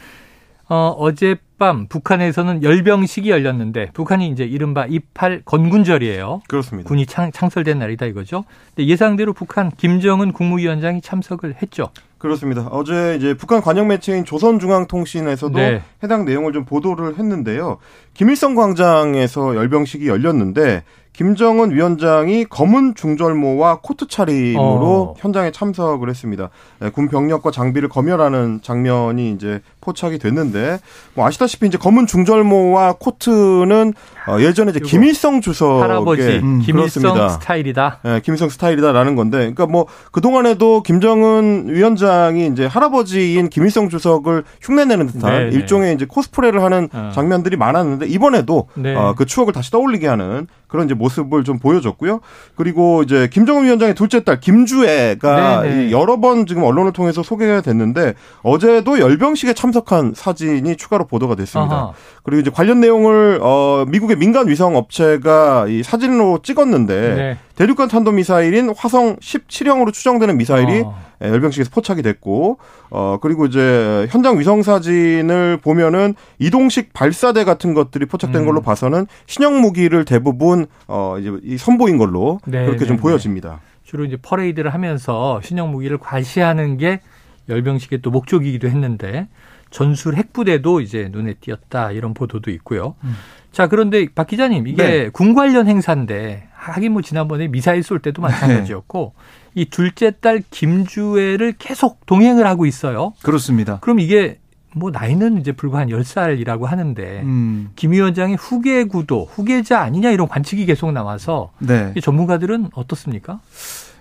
어, 0.69 0.95
어젯밤 0.99 1.87
북한에서는 1.89 2.63
열병식이 2.63 3.31
열렸는데 3.31 3.91
북한이 3.93 4.29
이제 4.29 4.45
이른바 4.45 4.87
이팔 4.87 5.43
건군절이에요. 5.45 6.43
그렇습니다. 6.49 6.89
군이 6.89 7.07
창, 7.07 7.31
창설된 7.33 7.79
날이다 7.79 8.07
이거죠. 8.07 8.45
근데 8.75 8.89
예상대로 8.89 9.33
북한 9.33 9.71
김정은 9.71 10.33
국무위원장이 10.33 11.01
참석을 11.01 11.57
했죠. 11.61 11.91
그렇습니다. 12.19 12.69
어제 12.71 13.17
이제 13.19 13.35
북한 13.35 13.61
관영 13.61 13.89
매체인 13.89 14.25
조선중앙통신에서도 14.25 15.59
네. 15.59 15.83
해당 16.03 16.25
내용을 16.25 16.55
좀 16.55 16.65
보도를 16.65 17.19
했는데요. 17.19 17.77
김일성 18.15 18.55
광장에서 18.55 19.55
열병식이 19.55 20.09
열렸는데 20.09 20.85
김정은 21.15 21.71
위원장이 21.71 22.45
검은 22.47 22.97
중절모와 22.97 23.79
코트 23.83 24.09
차림으로 24.09 24.61
어. 24.61 25.15
현장에 25.17 25.53
참석을 25.53 26.11
했습니다. 26.11 26.51
네, 26.81 26.91
군 26.91 27.09
병력과 27.09 27.53
장비를 27.53 27.89
검열하는 27.89 28.61
장면이 28.63 29.31
이제 29.31 29.61
포착이 29.81 30.19
됐는데 30.19 30.79
뭐 31.15 31.25
아시다시피 31.25 31.67
이제 31.67 31.79
검은 31.79 32.09
중절모와 32.09 32.95
코트는 32.99 33.95
어, 34.27 34.41
예전에 34.41 34.71
이제 34.71 34.81
김일성 34.81 35.41
주석의 35.41 35.83
할아버지 35.83 36.23
음, 36.23 36.59
김일성 36.61 37.03
그렇습니다. 37.03 37.29
스타일이다. 37.29 38.01
네, 38.03 38.21
김일성 38.21 38.49
스타일이다라는 38.49 39.15
건데, 39.15 39.39
그러니까 39.39 39.67
뭐그 39.67 40.21
동안에도 40.21 40.83
김정은 40.83 41.67
위원장이 41.69 42.49
이제 42.49 42.67
할아버지인 42.67 43.51
김일성 43.51 43.89
주석을 43.89 44.45
흉내내는 44.63 45.07
듯한 45.07 45.31
네네. 45.31 45.51
네. 45.51 45.57
일종의 45.57 45.95
이제 45.95 46.07
코스프레를 46.07 46.63
하는 46.63 46.89
어. 46.93 47.11
장면들이 47.15 47.57
많았는데 47.57 48.07
이번에도 48.07 48.69
네. 48.75 48.97
어, 48.97 49.15
그 49.17 49.27
추억을 49.27 49.53
다시 49.53 49.71
떠올리게 49.71 50.09
하는 50.09 50.49
그런 50.67 50.87
이제 50.87 50.95
모습을 51.05 51.45
좀 51.45 51.59
보여줬고요. 51.59 52.21
그리고 52.57 53.03
이제 53.03 53.29
김정은 53.31 53.65
위원장의 53.65 53.95
둘째 53.95 54.25
딸 54.25 54.41
김주애가 54.41 55.63
네네. 55.63 55.91
여러 55.91 56.19
번 56.21 56.47
지금 56.47 56.63
언론을 56.63 56.93
통해서 56.93 57.23
소개가 57.23 57.61
됐는데 57.61 58.15
어제도 58.43 58.99
열병식에 58.99 59.53
참석한 59.53 60.13
사진이 60.15 60.77
추가로 60.77 61.07
보도가 61.07 61.35
됐습니다. 61.35 61.75
아하. 61.75 61.93
그리고 62.23 62.41
이제 62.41 62.51
관련 62.51 62.81
내용을 62.81 63.39
어 63.43 63.85
미국의 63.89 64.17
민간 64.17 64.49
위성 64.49 64.77
업체가 64.77 65.67
이 65.69 65.83
사진으로 65.83 66.41
찍었는데 66.43 67.15
네. 67.15 67.39
대륙간 67.57 67.89
탄도 67.89 68.13
미사일인 68.13 68.73
화성 68.77 69.17
17형으로 69.17 69.93
추정되는 69.93 70.37
미사일이 70.37 70.83
어. 70.85 71.04
열병식에서 71.21 71.71
포착이 71.71 72.03
됐고 72.03 72.59
어 72.91 73.19
그리고 73.21 73.47
이제 73.47 74.07
현장 74.11 74.39
위성 74.39 74.63
사진을 74.63 75.59
보면은 75.59 76.15
이동식 76.39 76.93
발사대 76.93 77.45
같은 77.45 77.75
것들이 77.75 78.07
포착된 78.07 78.43
음. 78.43 78.47
걸로 78.47 78.61
봐서는 78.61 79.07
신형 79.27 79.61
무기를 79.61 80.05
대부분 80.05 80.67
어 80.87 81.17
이제 81.19 81.33
이 81.43 81.57
선보인 81.57 81.99
걸로 81.99 82.41
네, 82.47 82.65
그렇게 82.65 82.81
네, 82.81 82.87
좀 82.87 82.97
네. 82.97 83.03
보여집니다. 83.03 83.61
주로 83.83 84.05
이제 84.05 84.17
퍼레이드를 84.21 84.73
하면서 84.75 85.41
신형 85.43 85.71
무기를 85.71 85.99
과시하는 85.99 86.79
게 86.79 87.01
열병식의 87.49 88.01
또 88.03 88.11
목적이기도 88.11 88.69
했는데 88.69 89.29
전술 89.71 90.15
핵부대도 90.17 90.81
이제 90.81 91.09
눈에 91.11 91.35
띄었다 91.35 91.91
이런 91.91 92.15
보도도 92.15 92.51
있고요. 92.53 92.95
음. 93.05 93.15
자 93.53 93.67
그런데 93.67 94.07
박 94.15 94.27
기자님 94.27 94.67
이게 94.67 94.83
네. 94.83 95.09
군 95.11 95.35
관련 95.35 95.69
행사인데 95.69 96.49
하긴 96.55 96.93
뭐 96.93 97.03
지난번에 97.03 97.49
미사일 97.49 97.83
쏠 97.83 97.99
때도 98.01 98.23
마찬가지였고 98.23 99.15
네. 99.17 99.44
이 99.55 99.67
둘째 99.67 100.13
딸 100.21 100.43
김주애를 100.51 101.55
계속 101.59 102.07
동행을 102.07 102.47
하고 102.47 102.67
있어요. 102.67 103.13
그렇습니다. 103.23 103.79
그럼 103.81 104.01
이게 104.01 104.39
뭐 104.75 104.91
나이는 104.91 105.39
이제 105.39 105.53
불과 105.53 105.79
한 105.79 105.89
10살이라고 105.89 106.65
하는데 106.65 107.23
음. 107.23 107.71
김 107.77 107.93
위원장이 107.93 108.35
후계 108.35 108.85
구도, 108.85 109.29
후계자 109.31 109.81
아니냐 109.81 110.11
이런 110.11 110.29
관측이 110.29 110.67
계속 110.67 110.91
나와서 110.93 111.53
네. 111.61 111.95
전문가들은 112.03 112.71
어떻습니까? 112.75 113.41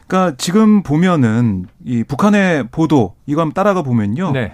그러니까 0.07 0.35
지금 0.37 0.83
보면은 0.83 1.67
이 1.85 2.03
북한의 2.03 2.67
보도 2.71 3.15
이거 3.25 3.41
한번 3.41 3.53
따라가 3.53 3.83
보면요. 3.83 4.31
네. 4.31 4.53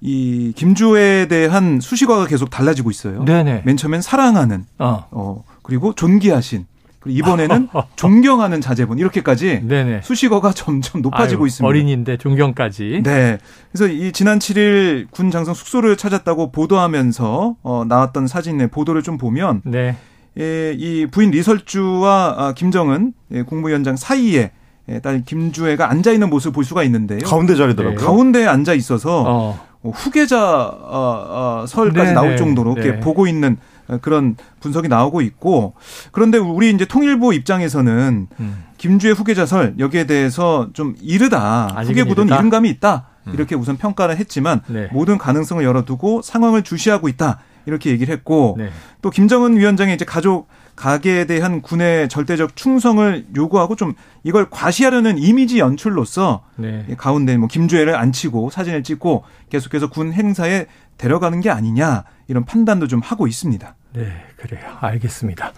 이 0.00 0.52
김주애에 0.54 1.28
대한 1.28 1.80
수식어가 1.80 2.26
계속 2.26 2.50
달라지고 2.50 2.90
있어요. 2.90 3.24
네네. 3.24 3.62
맨 3.64 3.76
처음엔 3.76 4.02
사랑하는, 4.02 4.66
어, 4.78 5.06
어 5.10 5.44
그리고 5.62 5.94
존귀하신, 5.94 6.66
그리고 7.04 7.18
이번에는 7.18 7.68
존경하는 7.96 8.60
자제분 8.60 8.98
이렇게까지 8.98 9.60
네네. 9.62 10.00
수식어가 10.02 10.52
점점 10.52 11.02
높아지고 11.02 11.42
아유, 11.42 11.46
있습니다. 11.48 11.68
어린인데 11.68 12.16
존경까지. 12.16 13.02
네. 13.04 13.38
그래서 13.70 13.92
이 13.92 14.10
지난 14.12 14.38
7일 14.38 15.10
군 15.10 15.30
장성 15.30 15.54
숙소를 15.54 15.96
찾았다고 15.96 16.50
보도하면서 16.50 17.56
어, 17.62 17.84
나왔던 17.86 18.26
사진의 18.26 18.68
보도를 18.68 19.02
좀 19.02 19.18
보면 19.18 19.62
네. 19.64 19.96
예, 20.38 20.74
이 20.76 21.06
부인 21.06 21.30
리설주와 21.30 22.34
아, 22.36 22.52
김정은 22.54 23.12
예, 23.32 23.42
국무위원장 23.42 23.96
사이에 23.96 24.50
예, 24.88 24.98
딸 25.00 25.22
김주애가 25.24 25.90
앉아 25.90 26.10
있는 26.12 26.28
모습을 26.30 26.52
볼 26.52 26.64
수가 26.64 26.82
있는데요. 26.84 27.20
가운데 27.20 27.54
자리더라고요. 27.54 27.98
네. 27.98 28.04
가운데에 28.04 28.46
앉아 28.46 28.74
있어서 28.74 29.24
어. 29.26 29.60
뭐 29.82 29.92
후계자 29.92 30.40
어, 30.40 31.62
어, 31.62 31.66
설까지 31.66 32.06
네네. 32.06 32.12
나올 32.12 32.36
정도로 32.36 32.72
이렇게 32.72 32.92
네. 32.92 33.00
보고 33.00 33.26
있는 33.26 33.58
그런 34.00 34.36
분석이 34.60 34.88
나오고 34.88 35.20
있고 35.20 35.74
그런데 36.12 36.38
우리 36.38 36.70
이제 36.70 36.84
통일부 36.84 37.34
입장에서는 37.34 38.28
음. 38.40 38.64
김주의 38.78 39.14
후계자설 39.14 39.74
여기에 39.78 40.06
대해서 40.06 40.68
좀 40.72 40.94
이르다 41.00 41.82
후계 41.84 42.04
구도는 42.04 42.34
이른감이 42.34 42.68
있다 42.70 43.08
음. 43.26 43.34
이렇게 43.34 43.54
우선 43.54 43.76
평가를 43.76 44.16
했지만 44.16 44.60
네. 44.68 44.88
모든 44.92 45.18
가능성을 45.18 45.62
열어두고 45.62 46.22
상황을 46.22 46.62
주시하고 46.62 47.08
있다 47.08 47.40
이렇게 47.66 47.90
얘기를 47.90 48.12
했고 48.12 48.56
네. 48.58 48.70
또 49.02 49.10
김정은 49.10 49.56
위원장의 49.56 49.94
이제 49.94 50.04
가족 50.04 50.48
가계에 50.76 51.24
대한 51.26 51.62
군의 51.62 52.08
절대적 52.08 52.56
충성을 52.56 53.26
요구하고 53.36 53.76
좀 53.76 53.94
이걸 54.24 54.48
과시하려는 54.50 55.18
이미지 55.18 55.60
연출로서 55.60 56.44
네. 56.56 56.84
가운데 56.98 57.36
뭐 57.36 57.48
김주애를 57.48 57.94
앉히고 57.94 58.50
사진을 58.50 58.82
찍고 58.82 59.24
계속해서 59.50 59.88
군 59.88 60.12
행사에 60.12 60.66
데려가는 60.98 61.40
게 61.40 61.50
아니냐 61.50 62.04
이런 62.28 62.44
판단도 62.44 62.86
좀 62.86 63.00
하고 63.00 63.26
있습니다. 63.26 63.74
네, 63.94 64.12
그래요. 64.36 64.62
알겠습니다. 64.80 65.52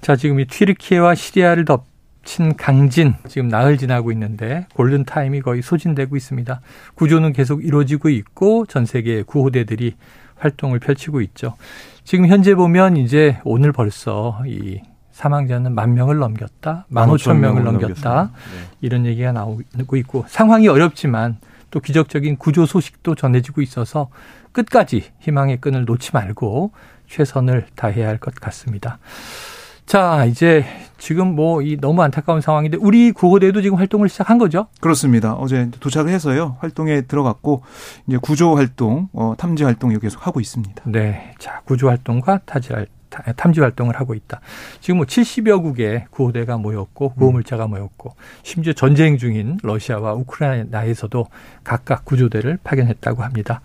자, 0.00 0.16
지금 0.16 0.40
이 0.40 0.46
튀르키예와 0.46 1.14
시리아를 1.14 1.64
덮친 1.64 2.56
강진 2.56 3.14
지금 3.28 3.48
나흘 3.48 3.78
지나고 3.78 4.12
있는데 4.12 4.66
골든 4.74 5.04
타임이 5.04 5.40
거의 5.40 5.62
소진되고 5.62 6.16
있습니다. 6.16 6.60
구조는 6.94 7.32
계속 7.32 7.64
이루어지고 7.64 8.10
있고 8.10 8.66
전 8.66 8.84
세계 8.86 9.22
구호대들이 9.22 9.94
활동을 10.36 10.78
펼치고 10.78 11.20
있죠. 11.22 11.54
지금 12.04 12.26
현재 12.26 12.54
보면 12.54 12.96
이제 12.98 13.40
오늘 13.44 13.72
벌써 13.72 14.42
이 14.46 14.80
사망자는 15.12 15.74
만 15.74 15.94
명을 15.94 16.18
넘겼다, 16.18 16.86
만 16.88 17.08
오천 17.08 17.40
명을 17.40 17.62
넘겼다 17.62 18.30
네. 18.32 18.68
이런 18.80 19.06
얘기가 19.06 19.30
나오고 19.32 19.96
있고 19.96 20.24
상황이 20.28 20.66
어렵지만 20.66 21.38
또 21.74 21.80
기적적인 21.80 22.36
구조 22.36 22.66
소식도 22.66 23.16
전해지고 23.16 23.60
있어서 23.60 24.08
끝까지 24.52 25.10
희망의 25.18 25.56
끈을 25.60 25.84
놓지 25.86 26.12
말고 26.12 26.70
최선을 27.08 27.66
다해야 27.74 28.06
할 28.06 28.18
것 28.18 28.32
같습니다. 28.36 28.98
자, 29.84 30.24
이제 30.24 30.64
지금 30.98 31.34
뭐 31.34 31.62
이 31.62 31.76
너무 31.80 32.00
안타까운 32.04 32.40
상황인데 32.40 32.78
우리 32.80 33.10
구호대도 33.10 33.60
지금 33.60 33.76
활동을 33.76 34.08
시작한 34.08 34.38
거죠? 34.38 34.68
그렇습니다. 34.80 35.34
어제 35.34 35.68
도착을 35.80 36.12
해서요. 36.12 36.56
활동에 36.60 37.00
들어갔고 37.00 37.62
이제 38.06 38.18
구조 38.22 38.54
활동, 38.54 39.08
어, 39.12 39.34
탐지 39.36 39.64
활동 39.64 39.90
계속 39.98 40.24
하고 40.28 40.40
있습니다. 40.40 40.84
네. 40.86 41.34
자, 41.40 41.60
구조 41.64 41.88
활동과 41.88 42.42
타지 42.46 42.72
탐지 43.36 43.60
활동을 43.60 43.98
하고 43.98 44.14
있다. 44.14 44.40
지금 44.80 44.98
뭐 44.98 45.06
70여 45.06 45.62
국의 45.62 46.06
구호대가 46.10 46.56
모였고 46.56 47.14
구호물자가 47.14 47.66
모였고 47.66 48.14
심지어 48.42 48.72
전쟁 48.72 49.18
중인 49.18 49.58
러시아와 49.62 50.14
우크라이나에서도 50.14 51.26
각각 51.62 52.04
구조대를 52.04 52.58
파견했다고 52.64 53.22
합니다. 53.22 53.60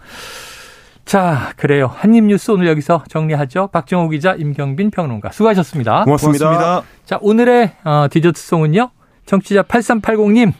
자, 1.06 1.54
그래요. 1.56 1.88
한입 1.88 2.26
뉴스 2.26 2.52
오늘 2.52 2.68
여기서 2.68 3.04
정리하죠. 3.10 3.70
박정호 3.72 4.10
기자, 4.10 4.36
임경빈 4.36 4.92
평론가 4.92 5.32
수고하셨습니다. 5.32 6.04
고맙습니다. 6.04 6.46
고맙습니다. 6.46 6.84
자, 7.06 7.18
오늘의 7.22 7.72
어, 7.84 8.06
디저트송은요. 8.12 8.92
청취자 9.26 9.64
8380님 9.64 10.54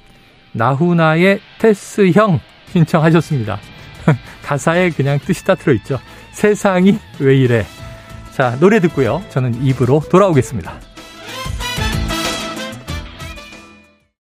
나훈아의 0.54 1.40
테스형 1.60 2.40
신청하셨습니다. 2.72 3.60
가사에 4.44 4.90
그냥 4.90 5.20
뜻이 5.20 5.46
다 5.46 5.56
들어있죠. 5.56 6.00
세상이 6.32 6.98
왜 7.20 7.38
이래. 7.38 7.66
자, 8.40 8.56
노래 8.58 8.80
듣고요. 8.80 9.22
저는 9.28 9.66
입으로 9.66 10.02
돌아오겠습니다. 10.10 10.80